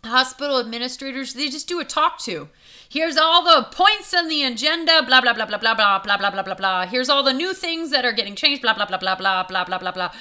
hospital 0.08 0.60
administrators 0.60 1.34
they 1.34 1.50
just 1.50 1.68
do 1.68 1.80
a 1.80 1.86
talk 1.86 2.20
to 2.20 2.50
here's 2.90 3.18
all 3.18 3.44
the 3.44 3.68
points 3.72 4.14
on 4.14 4.28
the 4.28 4.44
agenda 4.44 5.02
blah 5.06 5.22
blah 5.22 5.34
blah 5.34 5.46
blah 5.46 5.58
blah 5.58 5.74
blah 5.74 6.00
blah 6.00 6.18
blah 6.18 6.32
blah 6.32 6.44
blah 6.44 6.56
blah 6.56 6.86
here's 6.86 7.10
all 7.10 7.24
the 7.24 7.34
new 7.34 7.54
things 7.54 7.92
that 7.92 8.06
are 8.06 8.12
getting 8.12 8.36
changed 8.36 8.62
blah 8.62 8.74
blah 8.74 8.86
blah 8.86 8.98
blah 8.98 9.16
blah 9.16 9.44
blah 9.44 9.64
blah 9.64 9.78
blah 9.78 9.92
blah 9.92 10.12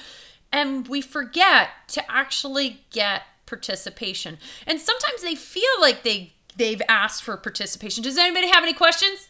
and 0.53 0.89
we 0.89 1.01
forget 1.01 1.71
to 1.89 2.11
actually 2.11 2.81
get 2.91 3.23
participation 3.47 4.39
and 4.67 4.81
sometimes 4.81 5.23
they 5.23 5.35
feel 5.35 5.63
like 5.81 6.03
they 6.03 6.33
they've 6.57 6.83
asked 6.89 7.23
for 7.23 7.37
participation 7.37 8.03
does 8.03 8.19
anybody 8.19 8.49
have 8.49 8.63
any 8.63 8.75
questions 8.75 9.29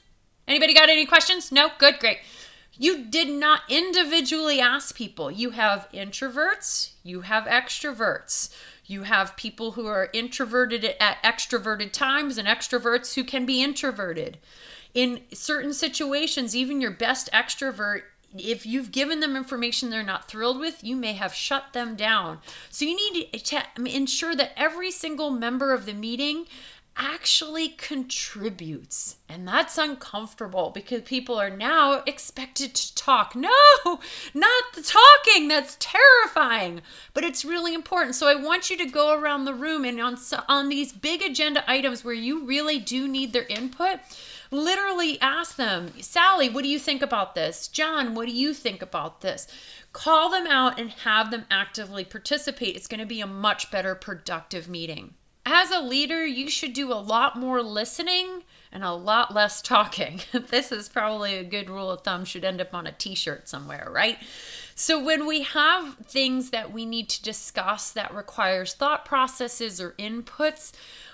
anybody 0.49 0.73
got 0.73 0.89
any 0.89 1.05
questions 1.05 1.53
no 1.53 1.71
good 1.79 1.99
great 1.99 2.19
you 2.79 3.05
did 3.05 3.29
not 3.29 3.63
individually 3.69 4.61
ask 4.61 4.95
people 4.95 5.31
you 5.31 5.51
have 5.51 5.89
introverts 5.93 6.93
you 7.03 7.23
have 7.23 7.45
extroverts 7.45 8.55
you 8.87 9.03
have 9.03 9.37
people 9.37 9.73
who 9.73 9.87
are 9.87 10.11
introverted 10.13 10.85
at 10.85 11.23
extroverted 11.23 11.93
times 11.93 12.39
and 12.39 12.47
extroverts 12.47 13.15
who 13.15 13.25
can 13.25 13.45
be 13.47 13.63
introverted. 13.63 14.39
In 14.95 15.23
certain 15.33 15.75
situations, 15.75 16.57
even 16.57 16.81
your 16.81 16.91
best 16.91 17.29
extrovert 17.33 18.03
if 18.39 18.67
you've 18.67 18.93
given 18.93 19.21
them 19.21 19.37
information 19.37 19.91
they're 19.91 20.03
not 20.03 20.29
thrilled 20.29 20.59
with, 20.59 20.83
you 20.83 20.97
may 20.97 21.15
have 21.15 21.35
shut 21.35 21.73
them 21.73 21.97
down. 21.97 22.39
So 22.71 22.85
you 22.85 22.97
need 22.97 23.33
to 23.33 23.63
ensure 23.87 24.35
that 24.35 24.53
every 24.57 24.91
single 24.91 25.31
member 25.31 25.73
of 25.73 25.87
the 25.87 25.95
meeting 25.95 26.47
actually 26.97 27.69
contributes. 27.69 29.17
And 29.29 29.47
that's 29.47 29.77
uncomfortable 29.77 30.71
because 30.71 31.03
people 31.03 31.39
are 31.39 31.51
now 31.51 32.03
expected 32.07 32.75
to 32.75 32.95
talk. 32.95 33.35
No, 33.37 34.01
not 34.35 34.65
the 34.75 34.83
talking. 34.83 35.49
That's 35.49 35.77
terrifying. 35.79 36.81
But 37.13 37.25
it's 37.25 37.45
really 37.45 37.75
important. 37.75 38.15
So 38.15 38.29
I 38.29 38.35
want 38.35 38.71
you 38.71 38.77
to 38.79 38.87
go 38.87 39.19
around 39.19 39.45
the 39.45 39.55
room 39.55 39.85
and 39.85 40.01
on 40.01 40.17
on 40.49 40.69
these 40.69 40.93
big 40.93 41.23
agenda 41.23 41.69
items 41.71 42.05
where 42.05 42.15
you 42.15 42.45
really 42.45 42.79
do 42.79 43.07
need 43.07 43.33
their 43.33 43.47
input, 43.47 44.01
literally 44.51 45.21
ask 45.21 45.57
them, 45.57 45.93
"Sally, 46.01 46.49
what 46.49 46.63
do 46.63 46.69
you 46.69 46.79
think 46.79 47.03
about 47.03 47.35
this? 47.35 47.69
John, 47.69 48.15
what 48.15 48.27
do 48.27 48.33
you 48.33 48.55
think 48.55 48.81
about 48.81 49.21
this?" 49.21 49.47
Call 49.93 50.31
them 50.31 50.47
out 50.47 50.79
and 50.79 50.91
have 50.91 51.31
them 51.31 51.47
actively 51.51 52.05
participate. 52.05 52.77
It's 52.77 52.87
going 52.87 53.01
to 53.01 53.07
be 53.07 53.21
a 53.21 53.27
much 53.27 53.71
better 53.71 53.95
productive 53.95 54.69
meeting 54.69 55.15
as 55.47 55.71
a 55.71 55.81
leader, 55.81 56.27
you 56.27 56.51
should 56.51 56.73
do 56.73 56.93
a 56.93 56.95
lot 56.95 57.39
more 57.39 57.63
listening 57.63 58.43
and 58.73 58.83
a 58.83 58.93
lot 58.93 59.33
less 59.33 59.63
talking. 59.63 60.21
this 60.33 60.73
is 60.73 60.89
probably 60.89 61.37
a 61.37 61.45
good 61.45 61.71
rule 61.71 61.89
of 61.89 62.03
thumb, 62.03 62.25
should 62.25 62.45
end 62.45 62.61
up 62.61 62.75
on 62.75 62.87
a 62.87 62.93
t 62.93 63.15
shirt 63.15 63.49
somewhere, 63.49 63.89
right? 63.91 64.19
So, 64.75 65.03
when 65.03 65.25
we 65.25 65.43
have 65.43 65.97
things 65.99 66.51
that 66.51 66.73
we 66.73 66.85
need 66.85 67.09
to 67.11 67.23
discuss 67.23 67.91
that 67.93 68.13
requires 68.13 68.75
thought 68.75 69.05
processes 69.05 69.81
or 69.81 69.93
inputs, 69.93 70.73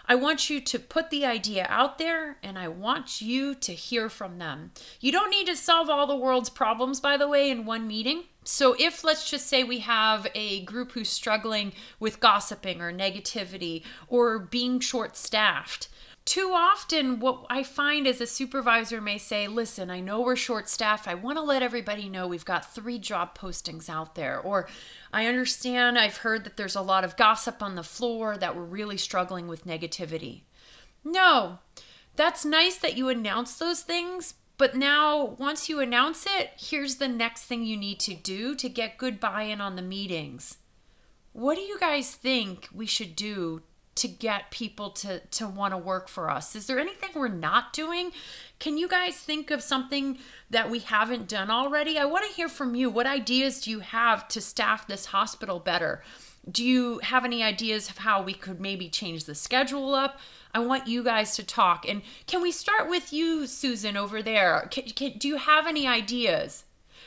I 0.08 0.14
want 0.14 0.50
you 0.50 0.60
to 0.62 0.78
put 0.78 1.10
the 1.10 1.26
idea 1.26 1.66
out 1.68 1.98
there 1.98 2.38
and 2.42 2.58
I 2.58 2.68
want 2.68 3.20
you 3.20 3.54
to 3.54 3.72
hear 3.72 4.08
from 4.08 4.38
them. 4.38 4.72
You 4.98 5.12
don't 5.12 5.30
need 5.30 5.46
to 5.46 5.56
solve 5.56 5.90
all 5.90 6.06
the 6.06 6.16
world's 6.16 6.50
problems, 6.50 7.00
by 7.00 7.18
the 7.18 7.28
way, 7.28 7.50
in 7.50 7.66
one 7.66 7.86
meeting. 7.86 8.24
So, 8.44 8.75
if 8.78 9.04
let's 9.04 9.30
just 9.30 9.46
say 9.46 9.62
we 9.62 9.78
have 9.80 10.26
a 10.34 10.64
group 10.64 10.92
who's 10.92 11.08
struggling 11.08 11.72
with 12.00 12.18
gossiping 12.18 12.80
or 12.80 12.92
negativity 12.92 13.84
or 14.08 14.38
being 14.38 14.80
short 14.80 15.16
staffed, 15.16 15.88
too 16.25 16.52
often, 16.54 17.18
what 17.18 17.46
I 17.50 17.64
find 17.64 18.06
is 18.06 18.20
a 18.20 18.26
supervisor 18.26 19.00
may 19.00 19.18
say, 19.18 19.49
Listen, 19.49 19.90
I 19.90 20.00
know 20.00 20.20
we're 20.20 20.37
short 20.37 20.68
staffed. 20.68 21.08
I 21.08 21.14
want 21.14 21.37
to 21.37 21.42
let 21.42 21.62
everybody 21.62 22.08
know 22.08 22.28
we've 22.28 22.44
got 22.44 22.72
three 22.72 22.99
job 22.99 23.37
postings 23.37 23.88
out 23.88 24.14
there. 24.14 24.38
Or 24.38 24.68
I 25.12 25.26
understand 25.26 25.99
I've 25.99 26.18
heard 26.18 26.44
that 26.44 26.56
there's 26.56 26.76
a 26.76 26.80
lot 26.80 27.02
of 27.02 27.16
gossip 27.16 27.61
on 27.61 27.75
the 27.75 27.82
floor 27.82 28.37
that 28.37 28.54
we're 28.54 28.62
really 28.62 28.96
struggling 28.96 29.49
with 29.49 29.66
negativity. 29.66 30.42
No, 31.04 31.58
that's 32.14 32.44
nice 32.44 32.76
that 32.76 32.96
you 32.96 33.08
announce 33.08 33.54
those 33.54 33.80
things, 33.80 34.34
but 34.59 34.76
now, 34.76 35.25
once 35.38 35.68
you 35.68 35.80
announce 35.80 36.26
it, 36.26 36.50
here's 36.56 36.97
the 36.97 37.09
next 37.09 37.44
thing 37.44 37.64
you 37.64 37.76
need 37.76 37.99
to 38.00 38.14
do 38.14 38.54
to 38.54 38.68
get 38.68 38.99
good 38.99 39.18
buy 39.18 39.42
in 39.42 39.61
on 39.61 39.76
the 39.76 39.82
meetings. 39.82 40.59
What 41.32 41.56
do 41.56 41.62
you 41.62 41.78
guys 41.78 42.14
think 42.14 42.68
we 42.73 42.87
should 42.87 43.16
do 43.16 43.62
to 43.94 44.08
get 44.08 44.50
people 44.50 44.90
to 44.90 45.20
to 45.20 45.46
want 45.46 45.72
to 45.72 45.78
work 45.78 46.08
for 46.08 46.30
us. 46.30 46.56
Is 46.56 46.66
there 46.66 46.78
anything 46.78 47.11
we're 47.14 47.28
not 47.28 47.72
doing? 47.72 48.12
Can 48.58 48.78
you 48.78 48.88
guys 48.88 49.16
think 49.16 49.50
of 49.50 49.62
something 49.62 50.18
that 50.50 50.70
we 50.70 50.78
haven't 50.78 51.28
done 51.28 51.50
already? 51.50 51.99
I 51.99 52.04
want 52.04 52.26
to 52.26 52.34
hear 52.34 52.49
from 52.49 52.75
you. 52.75 52.88
What 52.88 53.06
ideas 53.06 53.61
do 53.61 53.70
you 53.70 53.80
have 53.80 54.28
to 54.28 54.40
staff 54.40 54.87
this 54.87 55.06
hospital 55.06 55.58
better? 55.58 56.02
Do 56.50 56.64
you 56.64 56.99
have 57.00 57.25
any 57.25 57.42
ideas 57.42 57.88
of 57.88 57.99
how 57.99 58.22
we 58.22 58.34
could 58.34 58.61
maybe 58.61 58.88
change 58.88 59.25
the 59.25 59.34
schedule 59.34 59.94
up? 59.94 60.18
I 60.54 60.58
want 60.58 60.87
you 60.87 61.02
guys 61.02 61.37
to 61.37 61.44
talk 61.44 61.88
and 61.88 62.02
can 62.26 62.42
we 62.42 62.52
start 62.52 62.88
with 62.88 63.12
you 63.12 63.46
susan 63.46 63.96
over 63.96 64.22
there? 64.22 64.68
Can, 64.70 64.84
can, 64.84 65.18
do 65.18 65.28
you 65.28 65.37
have 65.37 65.66
any 65.66 65.87
ideas 65.87 66.64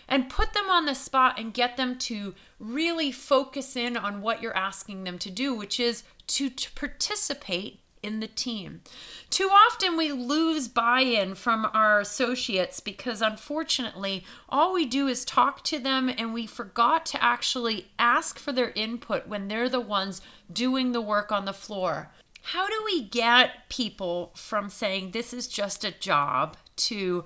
and 0.08 0.30
put 0.30 0.54
them 0.54 0.70
on 0.70 0.86
the 0.86 0.96
spot 0.96 1.40
and 1.40 1.54
get 1.54 1.78
them 1.78 1.98
to 1.98 2.36
really 2.60 3.12
focus 3.12 3.76
in 3.76 3.98
on 3.98 4.22
what 4.22 4.42
you're 4.42 4.56
asking 4.56 5.04
them 5.04 5.18
to 5.20 5.30
do, 5.30 5.54
which 5.54 5.80
is 5.80 6.04
to, 6.28 6.50
to 6.50 6.72
participate 6.72 7.80
in 8.06 8.20
the 8.20 8.28
team. 8.28 8.82
Too 9.30 9.50
often 9.52 9.98
we 9.98 10.12
lose 10.12 10.68
buy 10.68 11.02
in 11.02 11.34
from 11.34 11.68
our 11.74 12.00
associates 12.00 12.80
because 12.80 13.22
unfortunately 13.22 14.24
all 14.48 14.74
we 14.74 14.86
do 14.86 15.08
is 15.08 15.26
talk 15.26 15.64
to 15.66 15.80
them 15.80 16.10
and 16.16 16.34
we 16.34 16.46
forgot 16.46 17.06
to 17.08 17.24
actually 17.24 17.88
ask 17.98 18.38
for 18.38 18.52
their 18.52 18.72
input 18.76 19.28
when 19.28 19.48
they're 19.48 19.70
the 19.70 19.80
ones 19.80 20.22
doing 20.52 20.92
the 20.92 21.02
work 21.02 21.32
on 21.32 21.46
the 21.46 21.54
floor. 21.54 22.12
How 22.44 22.68
do 22.68 22.80
we 22.86 23.04
get 23.04 23.70
people 23.70 24.32
from 24.36 24.70
saying 24.70 25.12
this 25.12 25.34
is 25.34 25.48
just 25.48 25.84
a 25.84 25.92
job 25.92 26.58
to 26.78 27.26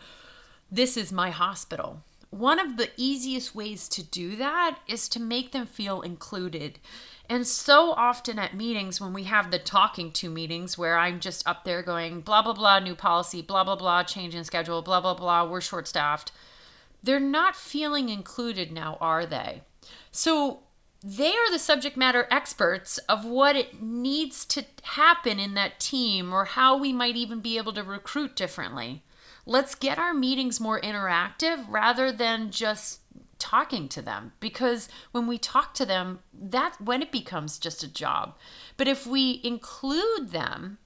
this 0.71 0.95
is 0.95 1.11
my 1.11 1.29
hospital? 1.29 2.03
One 2.31 2.59
of 2.59 2.77
the 2.77 2.91
easiest 2.95 3.55
ways 3.55 3.89
to 3.89 4.03
do 4.03 4.35
that 4.35 4.79
is 4.87 5.09
to 5.09 5.19
make 5.19 5.51
them 5.51 5.65
feel 5.65 6.01
included. 6.01 6.79
And 7.27 7.45
so 7.45 7.91
often 7.91 8.37
at 8.37 8.55
meetings, 8.55 9.01
when 9.01 9.13
we 9.13 9.23
have 9.23 9.49
the 9.49 9.59
talking 9.59 10.11
to 10.13 10.29
meetings 10.29 10.77
where 10.77 10.97
I'm 10.97 11.19
just 11.19 11.47
up 11.47 11.63
there 11.63 11.81
going, 11.81 12.21
blah, 12.21 12.41
blah, 12.41 12.53
blah, 12.53 12.79
new 12.79 12.95
policy, 12.95 13.41
blah, 13.41 13.63
blah, 13.63 13.75
blah, 13.75 14.03
change 14.03 14.35
in 14.35 14.43
schedule, 14.43 14.81
blah, 14.81 15.01
blah, 15.01 15.15
blah, 15.15 15.43
we're 15.43 15.61
short 15.61 15.87
staffed, 15.87 16.31
they're 17.01 17.19
not 17.19 17.55
feeling 17.55 18.09
included 18.09 18.71
now, 18.71 18.97
are 18.99 19.25
they? 19.25 19.61
So 20.11 20.61
they 21.03 21.31
are 21.31 21.51
the 21.51 21.59
subject 21.59 21.95
matter 21.95 22.27
experts 22.29 22.97
of 22.99 23.25
what 23.25 23.55
it 23.55 23.81
needs 23.81 24.43
to 24.45 24.65
happen 24.83 25.39
in 25.39 25.53
that 25.53 25.79
team 25.79 26.33
or 26.33 26.45
how 26.45 26.77
we 26.77 26.91
might 26.91 27.15
even 27.15 27.39
be 27.39 27.57
able 27.57 27.73
to 27.73 27.83
recruit 27.83 28.35
differently. 28.35 29.03
Let's 29.49 29.73
get 29.73 29.97
our 29.97 30.13
meetings 30.13 30.59
more 30.59 30.79
interactive 30.79 31.65
rather 31.67 32.11
than 32.11 32.51
just 32.51 32.99
talking 33.39 33.89
to 33.89 33.99
them. 33.99 34.33
Because 34.39 34.89
when 35.11 35.25
we 35.25 35.39
talk 35.39 35.73
to 35.73 35.87
them 35.87 36.19
that's 36.39 36.79
when 36.79 37.01
it 37.01 37.11
becomes 37.11 37.57
just 37.57 37.83
a 37.83 37.91
job. 37.91 38.35
But 38.77 38.87
if 38.87 39.07
we 39.07 39.41
include 39.43 40.29
them 40.29 40.77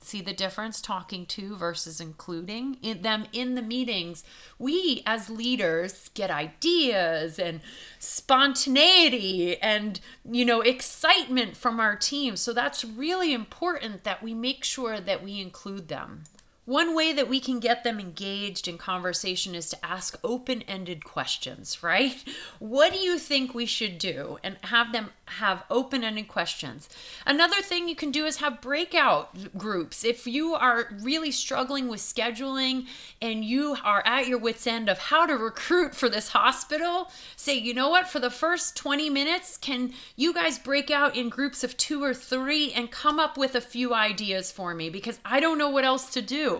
see 0.00 0.20
the 0.20 0.32
difference 0.32 0.80
talking 0.80 1.26
to 1.26 1.54
versus 1.56 2.00
including 2.00 2.78
in 2.82 3.02
them 3.02 3.26
in 3.32 3.54
the 3.56 3.62
meetings 3.62 4.24
we 4.58 5.02
as 5.04 5.28
leaders 5.28 6.08
get 6.14 6.30
ideas 6.30 7.38
and 7.38 7.60
spontaneity 7.98 9.60
and 9.60 10.00
you 10.28 10.44
know 10.44 10.60
excitement 10.60 11.56
from 11.56 11.78
our 11.78 11.94
team. 11.94 12.34
So 12.34 12.52
that's 12.52 12.84
really 12.84 13.32
important 13.32 14.02
that 14.02 14.24
we 14.24 14.34
make 14.34 14.64
sure 14.64 14.98
that 14.98 15.22
we 15.22 15.40
include 15.40 15.86
them 15.86 16.24
one 16.68 16.94
way 16.94 17.14
that 17.14 17.30
we 17.30 17.40
can 17.40 17.60
get 17.60 17.82
them 17.82 17.98
engaged 17.98 18.68
in 18.68 18.76
conversation 18.76 19.54
is 19.54 19.70
to 19.70 19.86
ask 19.86 20.18
open 20.22 20.60
ended 20.68 21.02
questions, 21.02 21.82
right? 21.82 22.22
What 22.58 22.92
do 22.92 22.98
you 22.98 23.18
think 23.18 23.54
we 23.54 23.64
should 23.64 23.96
do? 23.98 24.36
And 24.44 24.58
have 24.64 24.92
them 24.92 25.08
have 25.24 25.64
open 25.70 26.04
ended 26.04 26.28
questions. 26.28 26.88
Another 27.26 27.62
thing 27.62 27.88
you 27.88 27.96
can 27.96 28.10
do 28.10 28.26
is 28.26 28.38
have 28.38 28.60
breakout 28.60 29.56
groups. 29.56 30.04
If 30.04 30.26
you 30.26 30.54
are 30.54 30.88
really 31.00 31.30
struggling 31.30 31.88
with 31.88 32.00
scheduling 32.00 32.86
and 33.22 33.44
you 33.44 33.78
are 33.82 34.02
at 34.04 34.26
your 34.26 34.38
wits' 34.38 34.66
end 34.66 34.90
of 34.90 34.98
how 34.98 35.24
to 35.24 35.38
recruit 35.38 35.94
for 35.94 36.10
this 36.10 36.28
hospital, 36.28 37.10
say, 37.34 37.56
you 37.56 37.72
know 37.72 37.88
what, 37.88 38.08
for 38.08 38.20
the 38.20 38.30
first 38.30 38.76
20 38.76 39.08
minutes, 39.08 39.56
can 39.56 39.92
you 40.16 40.34
guys 40.34 40.58
break 40.58 40.90
out 40.90 41.16
in 41.16 41.30
groups 41.30 41.64
of 41.64 41.78
two 41.78 42.02
or 42.02 42.12
three 42.12 42.72
and 42.72 42.90
come 42.90 43.18
up 43.18 43.38
with 43.38 43.54
a 43.54 43.60
few 43.62 43.94
ideas 43.94 44.52
for 44.52 44.74
me? 44.74 44.90
Because 44.90 45.18
I 45.24 45.40
don't 45.40 45.56
know 45.56 45.70
what 45.70 45.84
else 45.84 46.10
to 46.10 46.20
do. 46.20 46.57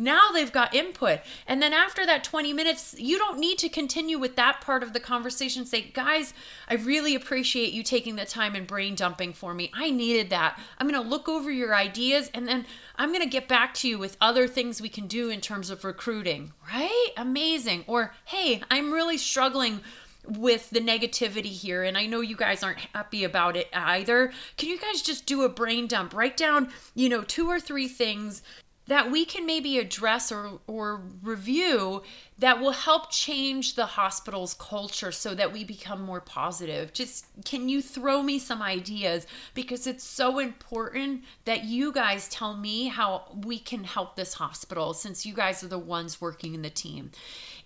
Now 0.00 0.30
they've 0.32 0.50
got 0.50 0.74
input. 0.74 1.20
And 1.46 1.62
then 1.62 1.74
after 1.74 2.06
that 2.06 2.24
20 2.24 2.54
minutes, 2.54 2.94
you 2.98 3.18
don't 3.18 3.38
need 3.38 3.58
to 3.58 3.68
continue 3.68 4.18
with 4.18 4.34
that 4.36 4.62
part 4.62 4.82
of 4.82 4.94
the 4.94 5.00
conversation. 5.00 5.66
Say, 5.66 5.82
guys, 5.82 6.32
I 6.68 6.74
really 6.74 7.14
appreciate 7.14 7.74
you 7.74 7.82
taking 7.82 8.16
the 8.16 8.24
time 8.24 8.54
and 8.54 8.66
brain 8.66 8.94
dumping 8.94 9.34
for 9.34 9.52
me. 9.52 9.70
I 9.74 9.90
needed 9.90 10.30
that. 10.30 10.58
I'm 10.78 10.88
going 10.88 11.00
to 11.00 11.08
look 11.08 11.28
over 11.28 11.50
your 11.50 11.74
ideas 11.74 12.30
and 12.32 12.48
then 12.48 12.64
I'm 12.96 13.10
going 13.10 13.22
to 13.22 13.28
get 13.28 13.46
back 13.46 13.74
to 13.74 13.88
you 13.88 13.98
with 13.98 14.16
other 14.22 14.48
things 14.48 14.80
we 14.80 14.88
can 14.88 15.06
do 15.06 15.28
in 15.28 15.42
terms 15.42 15.68
of 15.68 15.84
recruiting, 15.84 16.52
right? 16.72 17.08
Amazing. 17.18 17.84
Or, 17.86 18.14
hey, 18.24 18.62
I'm 18.70 18.92
really 18.92 19.18
struggling 19.18 19.80
with 20.26 20.70
the 20.70 20.80
negativity 20.80 21.46
here 21.46 21.82
and 21.82 21.96
I 21.98 22.06
know 22.06 22.20
you 22.20 22.36
guys 22.36 22.62
aren't 22.62 22.78
happy 22.94 23.24
about 23.24 23.56
it 23.56 23.68
either. 23.74 24.32
Can 24.56 24.68
you 24.68 24.78
guys 24.78 25.02
just 25.02 25.26
do 25.26 25.42
a 25.42 25.48
brain 25.48 25.86
dump? 25.86 26.14
Write 26.14 26.36
down, 26.36 26.70
you 26.94 27.08
know, 27.08 27.22
two 27.22 27.48
or 27.48 27.60
three 27.60 27.88
things 27.88 28.42
that 28.90 29.08
we 29.08 29.24
can 29.24 29.46
maybe 29.46 29.78
address 29.78 30.32
or, 30.32 30.58
or 30.66 31.00
review 31.22 32.02
that 32.36 32.58
will 32.58 32.72
help 32.72 33.08
change 33.08 33.76
the 33.76 33.86
hospital's 33.86 34.52
culture 34.54 35.12
so 35.12 35.32
that 35.32 35.52
we 35.52 35.62
become 35.62 36.02
more 36.02 36.20
positive. 36.20 36.92
Just 36.92 37.24
can 37.44 37.68
you 37.68 37.80
throw 37.80 38.20
me 38.20 38.36
some 38.40 38.60
ideas? 38.60 39.28
Because 39.54 39.86
it's 39.86 40.02
so 40.02 40.40
important 40.40 41.22
that 41.44 41.62
you 41.62 41.92
guys 41.92 42.28
tell 42.28 42.56
me 42.56 42.88
how 42.88 43.26
we 43.44 43.60
can 43.60 43.84
help 43.84 44.16
this 44.16 44.34
hospital 44.34 44.92
since 44.92 45.24
you 45.24 45.34
guys 45.34 45.62
are 45.62 45.68
the 45.68 45.78
ones 45.78 46.20
working 46.20 46.52
in 46.54 46.62
the 46.62 46.68
team 46.68 47.12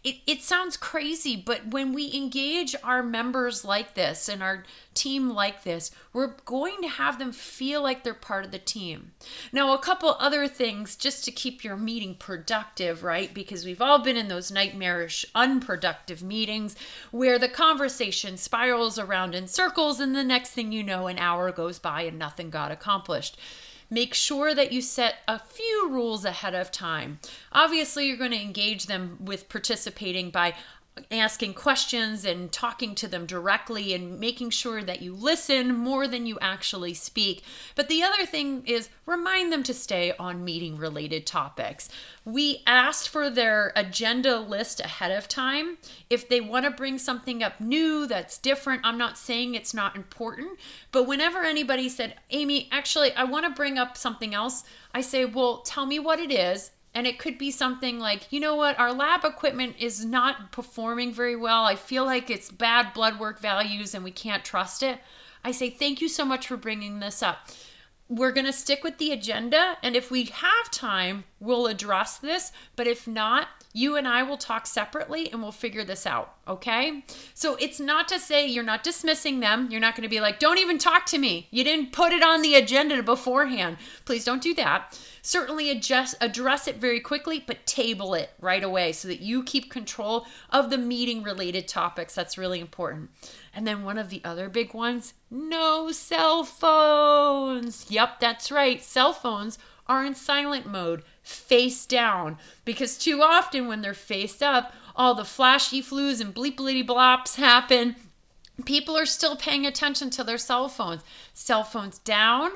it, 0.04 0.16
it 0.26 0.42
sounds 0.42 0.76
crazy, 0.76 1.34
but 1.34 1.68
when 1.68 1.94
we 1.94 2.12
engage 2.12 2.76
our 2.84 3.02
members 3.02 3.64
like 3.64 3.94
this 3.94 4.28
and 4.28 4.42
our 4.42 4.64
team 4.92 5.30
like 5.30 5.64
this, 5.64 5.90
we're 6.12 6.34
going 6.44 6.82
to 6.82 6.88
have 6.88 7.18
them 7.18 7.32
feel 7.32 7.82
like 7.82 8.04
they're 8.04 8.12
part 8.12 8.44
of 8.44 8.50
the 8.50 8.58
team. 8.58 9.12
Now, 9.50 9.72
a 9.72 9.78
couple 9.78 10.14
other 10.20 10.46
things 10.46 10.94
just 10.94 11.24
to 11.24 11.30
keep 11.30 11.64
your 11.64 11.76
meeting 11.76 12.16
productive, 12.16 13.02
right? 13.02 13.32
Because 13.32 13.64
we've 13.64 13.80
all 13.80 13.98
been 13.98 14.18
in 14.18 14.28
those 14.28 14.52
nightmarish, 14.52 15.24
unproductive 15.34 16.22
meetings 16.22 16.76
where 17.10 17.38
the 17.38 17.48
conversation 17.48 18.36
spirals 18.36 18.98
around 18.98 19.34
in 19.34 19.48
circles, 19.48 20.00
and 20.00 20.14
the 20.14 20.22
next 20.22 20.50
thing 20.50 20.70
you 20.70 20.82
know, 20.82 21.06
an 21.06 21.18
hour 21.18 21.50
goes 21.50 21.78
by 21.78 22.02
and 22.02 22.18
nothing 22.18 22.50
got 22.50 22.70
accomplished. 22.70 23.38
Make 23.94 24.12
sure 24.12 24.56
that 24.56 24.72
you 24.72 24.82
set 24.82 25.18
a 25.28 25.38
few 25.38 25.88
rules 25.88 26.24
ahead 26.24 26.52
of 26.52 26.72
time. 26.72 27.20
Obviously, 27.52 28.08
you're 28.08 28.16
going 28.16 28.32
to 28.32 28.42
engage 28.42 28.86
them 28.86 29.18
with 29.20 29.48
participating 29.48 30.30
by 30.30 30.54
asking 31.10 31.54
questions 31.54 32.24
and 32.24 32.52
talking 32.52 32.94
to 32.94 33.08
them 33.08 33.26
directly 33.26 33.92
and 33.92 34.20
making 34.20 34.50
sure 34.50 34.82
that 34.82 35.02
you 35.02 35.12
listen 35.12 35.74
more 35.74 36.06
than 36.06 36.26
you 36.26 36.38
actually 36.40 36.94
speak. 36.94 37.42
But 37.74 37.88
the 37.88 38.02
other 38.02 38.24
thing 38.24 38.62
is 38.66 38.88
remind 39.04 39.52
them 39.52 39.62
to 39.64 39.74
stay 39.74 40.12
on 40.18 40.44
meeting 40.44 40.76
related 40.76 41.26
topics. 41.26 41.88
We 42.24 42.62
asked 42.66 43.08
for 43.08 43.28
their 43.28 43.72
agenda 43.74 44.38
list 44.38 44.80
ahead 44.80 45.10
of 45.10 45.28
time. 45.28 45.78
If 46.08 46.28
they 46.28 46.40
want 46.40 46.64
to 46.64 46.70
bring 46.70 46.98
something 46.98 47.42
up 47.42 47.60
new 47.60 48.06
that's 48.06 48.38
different, 48.38 48.82
I'm 48.84 48.98
not 48.98 49.18
saying 49.18 49.54
it's 49.54 49.74
not 49.74 49.96
important, 49.96 50.58
but 50.92 51.08
whenever 51.08 51.42
anybody 51.42 51.88
said, 51.88 52.14
Amy, 52.30 52.68
actually, 52.70 53.12
I 53.14 53.24
want 53.24 53.46
to 53.46 53.50
bring 53.50 53.78
up 53.78 53.96
something 53.96 54.32
else, 54.32 54.62
I 54.94 55.00
say, 55.00 55.24
well, 55.24 55.58
tell 55.58 55.86
me 55.86 55.98
what 55.98 56.20
it 56.20 56.30
is 56.30 56.70
and 56.94 57.06
it 57.06 57.18
could 57.18 57.36
be 57.36 57.50
something 57.50 57.98
like, 57.98 58.32
you 58.32 58.38
know 58.38 58.54
what, 58.54 58.78
our 58.78 58.92
lab 58.92 59.24
equipment 59.24 59.76
is 59.78 60.04
not 60.04 60.52
performing 60.52 61.12
very 61.12 61.34
well. 61.34 61.64
I 61.64 61.74
feel 61.74 62.04
like 62.04 62.30
it's 62.30 62.50
bad 62.50 62.92
blood 62.94 63.18
work 63.18 63.40
values 63.40 63.94
and 63.94 64.04
we 64.04 64.12
can't 64.12 64.44
trust 64.44 64.82
it. 64.82 65.00
I 65.42 65.50
say, 65.50 65.70
thank 65.70 66.00
you 66.00 66.08
so 66.08 66.24
much 66.24 66.46
for 66.46 66.56
bringing 66.56 67.00
this 67.00 67.22
up. 67.22 67.48
We're 68.08 68.32
going 68.32 68.46
to 68.46 68.52
stick 68.52 68.84
with 68.84 68.98
the 68.98 69.12
agenda. 69.12 69.76
And 69.82 69.96
if 69.96 70.10
we 70.10 70.24
have 70.24 70.70
time, 70.70 71.24
we'll 71.40 71.66
address 71.66 72.18
this. 72.18 72.52
But 72.76 72.86
if 72.86 73.06
not, 73.08 73.48
you 73.72 73.96
and 73.96 74.06
I 74.06 74.22
will 74.22 74.36
talk 74.36 74.66
separately 74.66 75.32
and 75.32 75.42
we'll 75.42 75.50
figure 75.50 75.84
this 75.84 76.06
out. 76.06 76.34
Okay. 76.46 77.04
So 77.34 77.56
it's 77.56 77.80
not 77.80 78.06
to 78.08 78.20
say 78.20 78.46
you're 78.46 78.62
not 78.62 78.84
dismissing 78.84 79.40
them. 79.40 79.68
You're 79.70 79.80
not 79.80 79.96
going 79.96 80.04
to 80.04 80.14
be 80.14 80.20
like, 80.20 80.38
don't 80.38 80.58
even 80.58 80.78
talk 80.78 81.06
to 81.06 81.18
me. 81.18 81.48
You 81.50 81.64
didn't 81.64 81.92
put 81.92 82.12
it 82.12 82.22
on 82.22 82.42
the 82.42 82.54
agenda 82.54 83.02
beforehand. 83.02 83.78
Please 84.04 84.24
don't 84.24 84.42
do 84.42 84.54
that. 84.54 84.98
Certainly 85.22 85.70
adjust, 85.70 86.14
address 86.20 86.68
it 86.68 86.76
very 86.76 87.00
quickly, 87.00 87.42
but 87.44 87.66
table 87.66 88.14
it 88.14 88.30
right 88.38 88.62
away 88.62 88.92
so 88.92 89.08
that 89.08 89.20
you 89.20 89.42
keep 89.42 89.70
control 89.70 90.26
of 90.50 90.70
the 90.70 90.78
meeting 90.78 91.22
related 91.22 91.66
topics. 91.66 92.14
That's 92.14 92.38
really 92.38 92.60
important. 92.60 93.10
And 93.54 93.66
then 93.66 93.84
one 93.84 93.98
of 93.98 94.10
the 94.10 94.20
other 94.24 94.48
big 94.48 94.74
ones 94.74 95.14
no 95.30 95.90
cell 95.92 96.44
phones. 96.44 97.86
Yep, 97.88 98.20
that's 98.20 98.50
right. 98.50 98.82
Cell 98.82 99.12
phones 99.12 99.58
are 99.86 100.04
in 100.04 100.14
silent 100.14 100.66
mode 100.66 101.02
face 101.22 101.86
down 101.86 102.38
because 102.64 102.98
too 102.98 103.22
often 103.22 103.66
when 103.66 103.82
they're 103.82 103.94
faced 103.94 104.42
up, 104.42 104.72
all 104.96 105.14
the 105.14 105.24
flashy 105.24 105.80
flues 105.80 106.20
and 106.20 106.34
bleepity 106.34 106.86
blops 106.86 107.36
happen. 107.36 107.96
People 108.64 108.96
are 108.96 109.06
still 109.06 109.36
paying 109.36 109.66
attention 109.66 110.10
to 110.10 110.22
their 110.22 110.38
cell 110.38 110.68
phones. 110.68 111.02
Cell 111.32 111.64
phones 111.64 111.98
down 111.98 112.52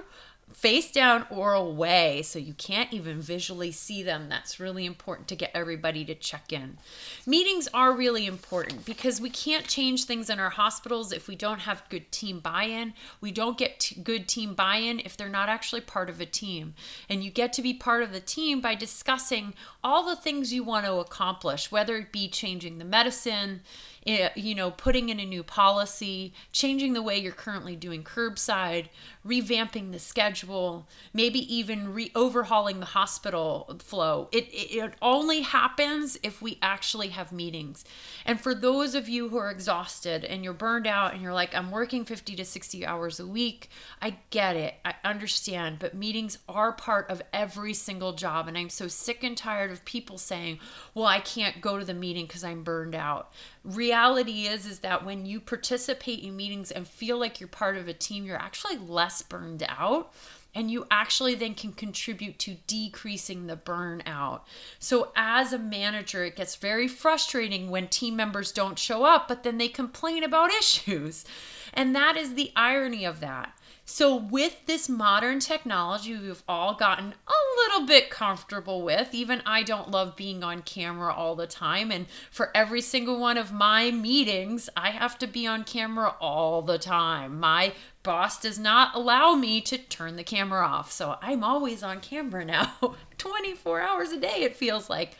face 0.52 0.90
down 0.90 1.26
or 1.30 1.52
away 1.52 2.22
so 2.22 2.38
you 2.38 2.54
can't 2.54 2.92
even 2.92 3.20
visually 3.20 3.70
see 3.70 4.02
them. 4.02 4.28
That's 4.28 4.58
really 4.58 4.86
important 4.86 5.28
to 5.28 5.36
get 5.36 5.50
everybody 5.54 6.04
to 6.06 6.14
check 6.14 6.52
in. 6.52 6.78
Meetings 7.26 7.68
are 7.72 7.92
really 7.92 8.26
important 8.26 8.84
because 8.84 9.20
we 9.20 9.30
can't 9.30 9.66
change 9.66 10.04
things 10.04 10.30
in 10.30 10.40
our 10.40 10.50
hospitals 10.50 11.12
if 11.12 11.28
we 11.28 11.36
don't 11.36 11.60
have 11.60 11.88
good 11.88 12.10
team 12.10 12.40
buy 12.40 12.64
in. 12.64 12.94
We 13.20 13.30
don't 13.30 13.58
get 13.58 13.80
t- 13.80 14.00
good 14.00 14.26
team 14.26 14.54
buy 14.54 14.76
in 14.76 15.00
if 15.00 15.16
they're 15.16 15.28
not 15.28 15.48
actually 15.48 15.82
part 15.82 16.10
of 16.10 16.20
a 16.20 16.26
team. 16.26 16.74
And 17.08 17.22
you 17.22 17.30
get 17.30 17.52
to 17.54 17.62
be 17.62 17.74
part 17.74 18.02
of 18.02 18.12
the 18.12 18.20
team 18.20 18.60
by 18.60 18.74
discussing 18.74 19.54
all 19.84 20.04
the 20.04 20.16
things 20.16 20.52
you 20.52 20.64
want 20.64 20.86
to 20.86 20.94
accomplish, 20.94 21.70
whether 21.70 21.96
it 21.96 22.12
be 22.12 22.28
changing 22.28 22.78
the 22.78 22.84
medicine, 22.84 23.60
Eh, 24.08 24.30
you 24.36 24.54
know, 24.54 24.70
putting 24.70 25.10
in 25.10 25.20
a 25.20 25.26
new 25.26 25.42
policy, 25.42 26.32
changing 26.50 26.94
the 26.94 27.02
way 27.02 27.18
you're 27.18 27.30
currently 27.30 27.76
doing 27.76 28.02
curbside, 28.02 28.86
revamping 29.26 29.92
the 29.92 29.98
schedule, 29.98 30.88
maybe 31.12 31.40
even 31.54 31.92
re 31.92 32.10
overhauling 32.14 32.80
the 32.80 32.86
hospital 32.86 33.78
flow. 33.80 34.30
It, 34.32 34.48
it, 34.48 34.74
it 34.74 34.94
only 35.02 35.42
happens 35.42 36.16
if 36.22 36.40
we 36.40 36.58
actually 36.62 37.08
have 37.08 37.32
meetings. 37.32 37.84
And 38.24 38.40
for 38.40 38.54
those 38.54 38.94
of 38.94 39.10
you 39.10 39.28
who 39.28 39.36
are 39.36 39.50
exhausted 39.50 40.24
and 40.24 40.42
you're 40.42 40.54
burned 40.54 40.86
out 40.86 41.12
and 41.12 41.20
you're 41.20 41.34
like, 41.34 41.54
I'm 41.54 41.70
working 41.70 42.06
50 42.06 42.34
to 42.36 42.46
60 42.46 42.86
hours 42.86 43.20
a 43.20 43.26
week, 43.26 43.68
I 44.00 44.16
get 44.30 44.56
it. 44.56 44.76
I 44.86 44.94
understand. 45.04 45.80
But 45.80 45.92
meetings 45.92 46.38
are 46.48 46.72
part 46.72 47.10
of 47.10 47.20
every 47.34 47.74
single 47.74 48.14
job. 48.14 48.48
And 48.48 48.56
I'm 48.56 48.70
so 48.70 48.88
sick 48.88 49.22
and 49.22 49.36
tired 49.36 49.70
of 49.70 49.84
people 49.84 50.16
saying, 50.16 50.60
well, 50.94 51.04
I 51.04 51.20
can't 51.20 51.60
go 51.60 51.78
to 51.78 51.84
the 51.84 51.92
meeting 51.92 52.24
because 52.24 52.42
I'm 52.42 52.62
burned 52.62 52.94
out 52.94 53.30
reality 53.68 54.46
is 54.46 54.66
is 54.66 54.80
that 54.80 55.04
when 55.04 55.26
you 55.26 55.40
participate 55.40 56.20
in 56.20 56.36
meetings 56.36 56.70
and 56.70 56.86
feel 56.86 57.18
like 57.18 57.40
you're 57.40 57.48
part 57.48 57.76
of 57.76 57.88
a 57.88 57.92
team 57.92 58.24
you're 58.24 58.36
actually 58.36 58.76
less 58.76 59.22
burned 59.22 59.64
out 59.68 60.12
and 60.54 60.70
you 60.70 60.86
actually 60.90 61.34
then 61.34 61.54
can 61.54 61.72
contribute 61.72 62.38
to 62.38 62.56
decreasing 62.66 63.46
the 63.46 63.56
burnout. 63.56 64.40
So, 64.78 65.12
as 65.14 65.52
a 65.52 65.58
manager, 65.58 66.24
it 66.24 66.36
gets 66.36 66.56
very 66.56 66.88
frustrating 66.88 67.70
when 67.70 67.88
team 67.88 68.16
members 68.16 68.50
don't 68.50 68.78
show 68.78 69.04
up, 69.04 69.28
but 69.28 69.42
then 69.42 69.58
they 69.58 69.68
complain 69.68 70.24
about 70.24 70.50
issues. 70.58 71.24
And 71.72 71.94
that 71.94 72.16
is 72.16 72.34
the 72.34 72.50
irony 72.56 73.04
of 73.04 73.20
that. 73.20 73.57
So, 73.90 74.14
with 74.14 74.66
this 74.66 74.86
modern 74.86 75.40
technology, 75.40 76.14
we've 76.14 76.42
all 76.46 76.74
gotten 76.74 77.14
a 77.26 77.32
little 77.56 77.86
bit 77.86 78.10
comfortable 78.10 78.82
with. 78.82 79.14
Even 79.14 79.40
I 79.46 79.62
don't 79.62 79.90
love 79.90 80.14
being 80.14 80.44
on 80.44 80.60
camera 80.60 81.10
all 81.10 81.34
the 81.34 81.46
time. 81.46 81.90
And 81.90 82.04
for 82.30 82.54
every 82.54 82.82
single 82.82 83.18
one 83.18 83.38
of 83.38 83.50
my 83.50 83.90
meetings, 83.90 84.68
I 84.76 84.90
have 84.90 85.16
to 85.20 85.26
be 85.26 85.46
on 85.46 85.64
camera 85.64 86.14
all 86.20 86.60
the 86.60 86.76
time. 86.76 87.40
My 87.40 87.72
boss 88.02 88.38
does 88.38 88.58
not 88.58 88.94
allow 88.94 89.34
me 89.34 89.62
to 89.62 89.78
turn 89.78 90.16
the 90.16 90.22
camera 90.22 90.66
off. 90.66 90.92
So, 90.92 91.16
I'm 91.22 91.42
always 91.42 91.82
on 91.82 92.00
camera 92.00 92.44
now, 92.44 92.96
24 93.16 93.80
hours 93.80 94.12
a 94.12 94.20
day, 94.20 94.42
it 94.42 94.54
feels 94.54 94.90
like. 94.90 95.16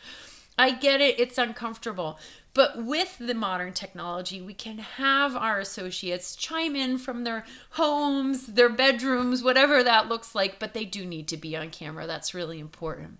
I 0.59 0.71
get 0.71 0.99
it, 1.01 1.19
it's 1.19 1.37
uncomfortable. 1.37 2.19
But 2.59 2.83
with 2.83 3.19
the 3.19 3.33
modern 3.33 3.71
technology, 3.71 4.41
we 4.41 4.53
can 4.53 4.79
have 4.79 5.33
our 5.33 5.61
associates 5.61 6.35
chime 6.35 6.75
in 6.75 6.97
from 6.97 7.23
their 7.23 7.45
homes, 7.69 8.47
their 8.47 8.67
bedrooms, 8.67 9.41
whatever 9.41 9.81
that 9.81 10.09
looks 10.09 10.35
like, 10.35 10.59
but 10.59 10.73
they 10.73 10.83
do 10.83 11.05
need 11.05 11.29
to 11.29 11.37
be 11.37 11.55
on 11.55 11.69
camera. 11.69 12.05
That's 12.05 12.33
really 12.33 12.59
important. 12.59 13.19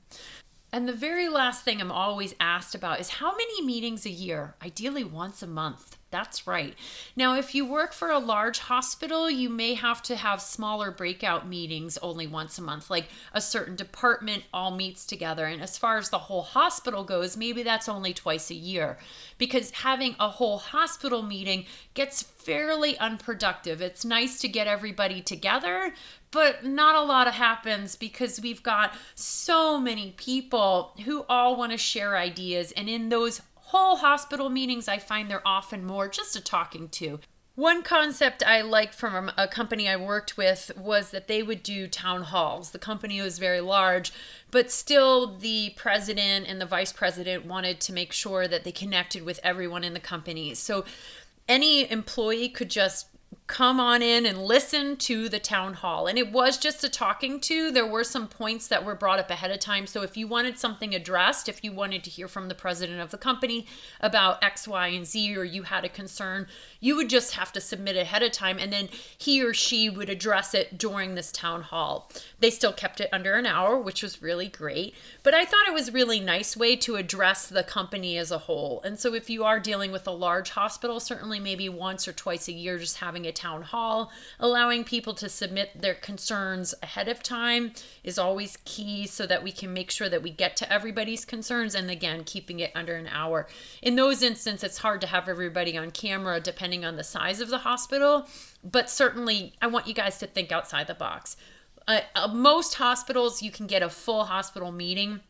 And 0.73 0.89
the 0.89 0.93
very 0.93 1.29
last 1.29 1.63
thing 1.63 1.79
I'm 1.79 1.89
always 1.89 2.35
asked 2.41 2.75
about 2.75 2.99
is 2.99 3.11
how 3.11 3.31
many 3.31 3.61
meetings 3.61 4.05
a 4.05 4.09
year? 4.09 4.55
Ideally, 4.61 5.05
once 5.05 5.41
a 5.41 5.47
month. 5.47 5.97
That's 6.11 6.47
right. 6.47 6.73
Now, 7.15 7.35
if 7.35 7.53
you 7.53 7.65
work 7.65 7.93
for 7.93 8.09
a 8.09 8.17
large 8.17 8.59
hospital, 8.59 9.29
you 9.29 9.47
may 9.47 9.75
have 9.75 10.01
to 10.03 10.15
have 10.15 10.41
smaller 10.41 10.89
breakout 10.89 11.47
meetings 11.47 11.99
only 11.99 12.25
once 12.25 12.57
a 12.57 12.63
month, 12.63 12.89
like 12.89 13.09
a 13.31 13.41
certain 13.41 13.75
department 13.75 14.43
all 14.51 14.71
meets 14.71 15.05
together. 15.05 15.45
And 15.45 15.61
as 15.61 15.77
far 15.77 15.99
as 15.99 16.09
the 16.09 16.17
whole 16.17 16.41
hospital 16.41 17.03
goes, 17.03 17.37
maybe 17.37 17.61
that's 17.61 17.87
only 17.87 18.13
twice 18.13 18.49
a 18.49 18.55
year 18.55 18.97
because 19.37 19.69
having 19.71 20.15
a 20.19 20.29
whole 20.29 20.57
hospital 20.57 21.21
meeting 21.21 21.65
gets 21.93 22.23
fairly 22.23 22.97
unproductive. 22.97 23.79
It's 23.79 24.03
nice 24.03 24.39
to 24.39 24.47
get 24.47 24.65
everybody 24.65 25.21
together, 25.21 25.93
but 26.31 26.65
not 26.65 26.95
a 26.95 27.03
lot 27.03 27.31
happens 27.33 27.95
because 27.95 28.41
we've 28.41 28.63
got 28.63 28.93
so 29.13 29.79
many 29.79 30.13
people 30.17 30.93
who 31.05 31.25
all 31.29 31.55
want 31.55 31.71
to 31.71 31.77
share 31.77 32.17
ideas. 32.17 32.71
And 32.71 32.89
in 32.89 33.09
those 33.09 33.41
whole 33.69 33.97
hospital 33.97 34.49
meetings, 34.49 34.87
I 34.87 34.97
find 34.97 35.29
they're 35.29 35.47
often 35.47 35.85
more 35.85 36.07
just 36.07 36.35
a 36.35 36.41
talking 36.41 36.89
to. 36.89 37.19
One 37.53 37.83
concept 37.83 38.41
I 38.41 38.61
liked 38.61 38.95
from 38.95 39.31
a 39.37 39.47
company 39.47 39.87
I 39.87 39.95
worked 39.95 40.37
with 40.37 40.71
was 40.75 41.11
that 41.11 41.27
they 41.27 41.43
would 41.43 41.61
do 41.61 41.87
town 41.87 42.23
halls. 42.23 42.71
The 42.71 42.79
company 42.79 43.21
was 43.21 43.37
very 43.37 43.61
large, 43.61 44.11
but 44.49 44.71
still 44.71 45.35
the 45.37 45.73
president 45.75 46.47
and 46.47 46.59
the 46.59 46.65
vice 46.65 46.91
president 46.91 47.45
wanted 47.45 47.79
to 47.81 47.93
make 47.93 48.11
sure 48.11 48.47
that 48.47 48.63
they 48.63 48.71
connected 48.71 49.23
with 49.23 49.39
everyone 49.43 49.83
in 49.83 49.93
the 49.93 49.99
company. 49.99 50.55
So 50.55 50.83
any 51.47 51.89
employee 51.91 52.49
could 52.49 52.69
just 52.69 53.07
come 53.49 53.79
on 53.79 54.03
in 54.03 54.27
and 54.27 54.45
listen 54.45 54.95
to 54.95 55.27
the 55.27 55.39
town 55.39 55.73
hall. 55.73 56.05
And 56.05 56.19
it 56.19 56.31
was 56.31 56.55
just 56.55 56.83
a 56.83 56.87
talking 56.87 57.39
to. 57.41 57.71
There 57.71 57.85
were 57.85 58.03
some 58.03 58.27
points 58.27 58.67
that 58.67 58.85
were 58.85 58.93
brought 58.93 59.17
up 59.17 59.31
ahead 59.31 59.49
of 59.49 59.59
time. 59.59 59.87
So 59.87 60.03
if 60.03 60.15
you 60.15 60.27
wanted 60.27 60.59
something 60.59 60.93
addressed, 60.93 61.49
if 61.49 61.63
you 61.63 61.71
wanted 61.71 62.03
to 62.03 62.11
hear 62.11 62.27
from 62.27 62.47
the 62.47 62.53
president 62.53 63.01
of 63.01 63.09
the 63.09 63.17
company 63.17 63.65
about 63.99 64.43
X, 64.43 64.67
Y, 64.67 64.87
and 64.89 65.05
Z, 65.05 65.35
or 65.35 65.43
you 65.43 65.63
had 65.63 65.83
a 65.83 65.89
concern, 65.89 66.45
you 66.79 66.95
would 66.95 67.09
just 67.09 67.33
have 67.33 67.51
to 67.53 67.59
submit 67.59 67.97
ahead 67.97 68.21
of 68.21 68.31
time. 68.31 68.59
And 68.59 68.71
then 68.71 68.87
he 69.17 69.43
or 69.43 69.55
she 69.55 69.89
would 69.89 70.11
address 70.11 70.53
it 70.53 70.77
during 70.77 71.15
this 71.15 71.31
town 71.31 71.63
hall. 71.63 72.11
They 72.39 72.51
still 72.51 72.71
kept 72.71 73.01
it 73.01 73.09
under 73.11 73.33
an 73.33 73.47
hour, 73.47 73.79
which 73.79 74.03
was 74.03 74.21
really 74.21 74.47
great. 74.47 74.93
But 75.23 75.33
I 75.33 75.43
thought 75.43 75.67
it 75.67 75.73
was 75.73 75.91
really 75.91 76.19
nice 76.19 76.55
way 76.55 76.75
to 76.75 76.97
address 76.97 77.47
the 77.47 77.63
company 77.63 78.15
as 78.15 78.29
a 78.29 78.37
whole. 78.37 78.79
And 78.83 78.99
so 78.99 79.15
if 79.15 79.27
you 79.27 79.43
are 79.43 79.59
dealing 79.59 79.91
with 79.91 80.07
a 80.07 80.11
large 80.11 80.51
hospital, 80.51 80.99
certainly 80.99 81.39
maybe 81.39 81.67
once 81.67 82.07
or 82.07 82.13
twice 82.13 82.47
a 82.47 82.53
year, 82.53 82.77
just 82.77 82.97
having 82.97 83.25
a 83.25 83.38
town 83.39 83.61
hall. 83.61 84.11
Allowing 84.39 84.83
people 84.83 85.13
to 85.15 85.29
submit 85.29 85.81
their 85.81 85.93
concerns 85.93 86.73
ahead 86.83 87.07
of 87.07 87.23
time 87.23 87.71
is 88.03 88.19
always 88.19 88.57
key 88.65 89.07
so 89.07 89.25
that 89.25 89.43
we 89.43 89.51
can 89.51 89.73
make 89.73 89.91
sure 89.91 90.09
that 90.09 90.23
we 90.23 90.29
get 90.29 90.55
to 90.57 90.71
everybody's 90.71 91.25
concerns 91.25 91.75
and 91.75 91.89
again, 91.89 92.23
keeping 92.23 92.59
it 92.59 92.71
under 92.75 92.95
an 92.95 93.07
hour. 93.07 93.47
In 93.81 93.95
those 93.95 94.21
instances, 94.21 94.63
it's 94.63 94.77
hard 94.79 95.01
to 95.01 95.07
have 95.07 95.29
everybody 95.29 95.77
on 95.77 95.91
camera 95.91 96.39
depending 96.39 96.83
on 96.83 96.95
the 96.95 97.03
size 97.03 97.39
of 97.39 97.49
the 97.49 97.59
hospital, 97.59 98.27
but 98.63 98.89
certainly 98.89 99.53
I 99.61 99.67
want 99.67 99.87
you 99.87 99.93
guys 99.93 100.17
to 100.19 100.27
think 100.27 100.51
outside 100.51 100.87
the 100.87 100.93
box. 100.93 101.37
Uh, 101.87 102.01
uh, 102.13 102.27
most 102.27 102.75
hospitals, 102.75 103.41
you 103.41 103.49
can 103.49 103.65
get 103.65 103.81
a 103.81 103.89
full 103.89 104.25
hospital 104.25 104.71
meeting 104.71 105.21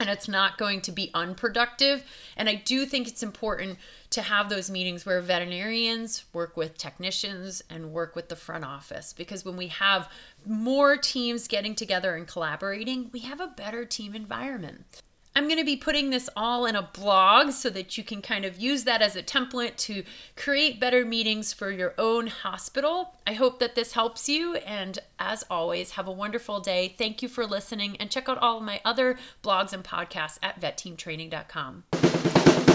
and 0.00 0.08
it's 0.08 0.26
not 0.26 0.58
going 0.58 0.80
to 0.80 0.92
be 0.92 1.10
unproductive. 1.12 2.02
And 2.36 2.48
I 2.48 2.54
do 2.54 2.86
think 2.86 3.06
it's 3.06 3.22
important 3.22 3.78
to 4.10 4.22
have 4.22 4.48
those 4.48 4.70
meetings 4.70 5.04
where 5.06 5.20
veterinarians 5.20 6.24
work 6.32 6.56
with 6.56 6.78
technicians 6.78 7.62
and 7.68 7.92
work 7.92 8.16
with 8.16 8.28
the 8.28 8.36
front 8.36 8.64
office 8.64 9.12
because 9.12 9.44
when 9.44 9.56
we 9.56 9.68
have 9.68 10.10
more 10.46 10.96
teams 10.96 11.46
getting 11.46 11.74
together 11.74 12.16
and 12.16 12.26
collaborating, 12.26 13.10
we 13.12 13.20
have 13.20 13.40
a 13.40 13.46
better 13.46 13.84
team 13.84 14.14
environment. 14.14 15.02
I'm 15.34 15.44
going 15.44 15.58
to 15.58 15.64
be 15.64 15.76
putting 15.76 16.10
this 16.10 16.28
all 16.36 16.66
in 16.66 16.74
a 16.74 16.88
blog 16.92 17.52
so 17.52 17.70
that 17.70 17.96
you 17.96 18.02
can 18.02 18.20
kind 18.20 18.44
of 18.44 18.58
use 18.58 18.84
that 18.84 19.00
as 19.00 19.14
a 19.14 19.22
template 19.22 19.76
to 19.76 20.02
create 20.36 20.80
better 20.80 21.04
meetings 21.04 21.52
for 21.52 21.70
your 21.70 21.94
own 21.98 22.26
hospital. 22.26 23.14
I 23.26 23.34
hope 23.34 23.60
that 23.60 23.76
this 23.76 23.92
helps 23.92 24.28
you. 24.28 24.56
And 24.56 24.98
as 25.18 25.44
always, 25.48 25.92
have 25.92 26.08
a 26.08 26.12
wonderful 26.12 26.60
day. 26.60 26.94
Thank 26.98 27.22
you 27.22 27.28
for 27.28 27.46
listening 27.46 27.96
and 27.98 28.10
check 28.10 28.28
out 28.28 28.38
all 28.38 28.58
of 28.58 28.64
my 28.64 28.80
other 28.84 29.18
blogs 29.42 29.72
and 29.72 29.84
podcasts 29.84 30.38
at 30.42 30.60
vetteamtraining.com. 30.60 32.69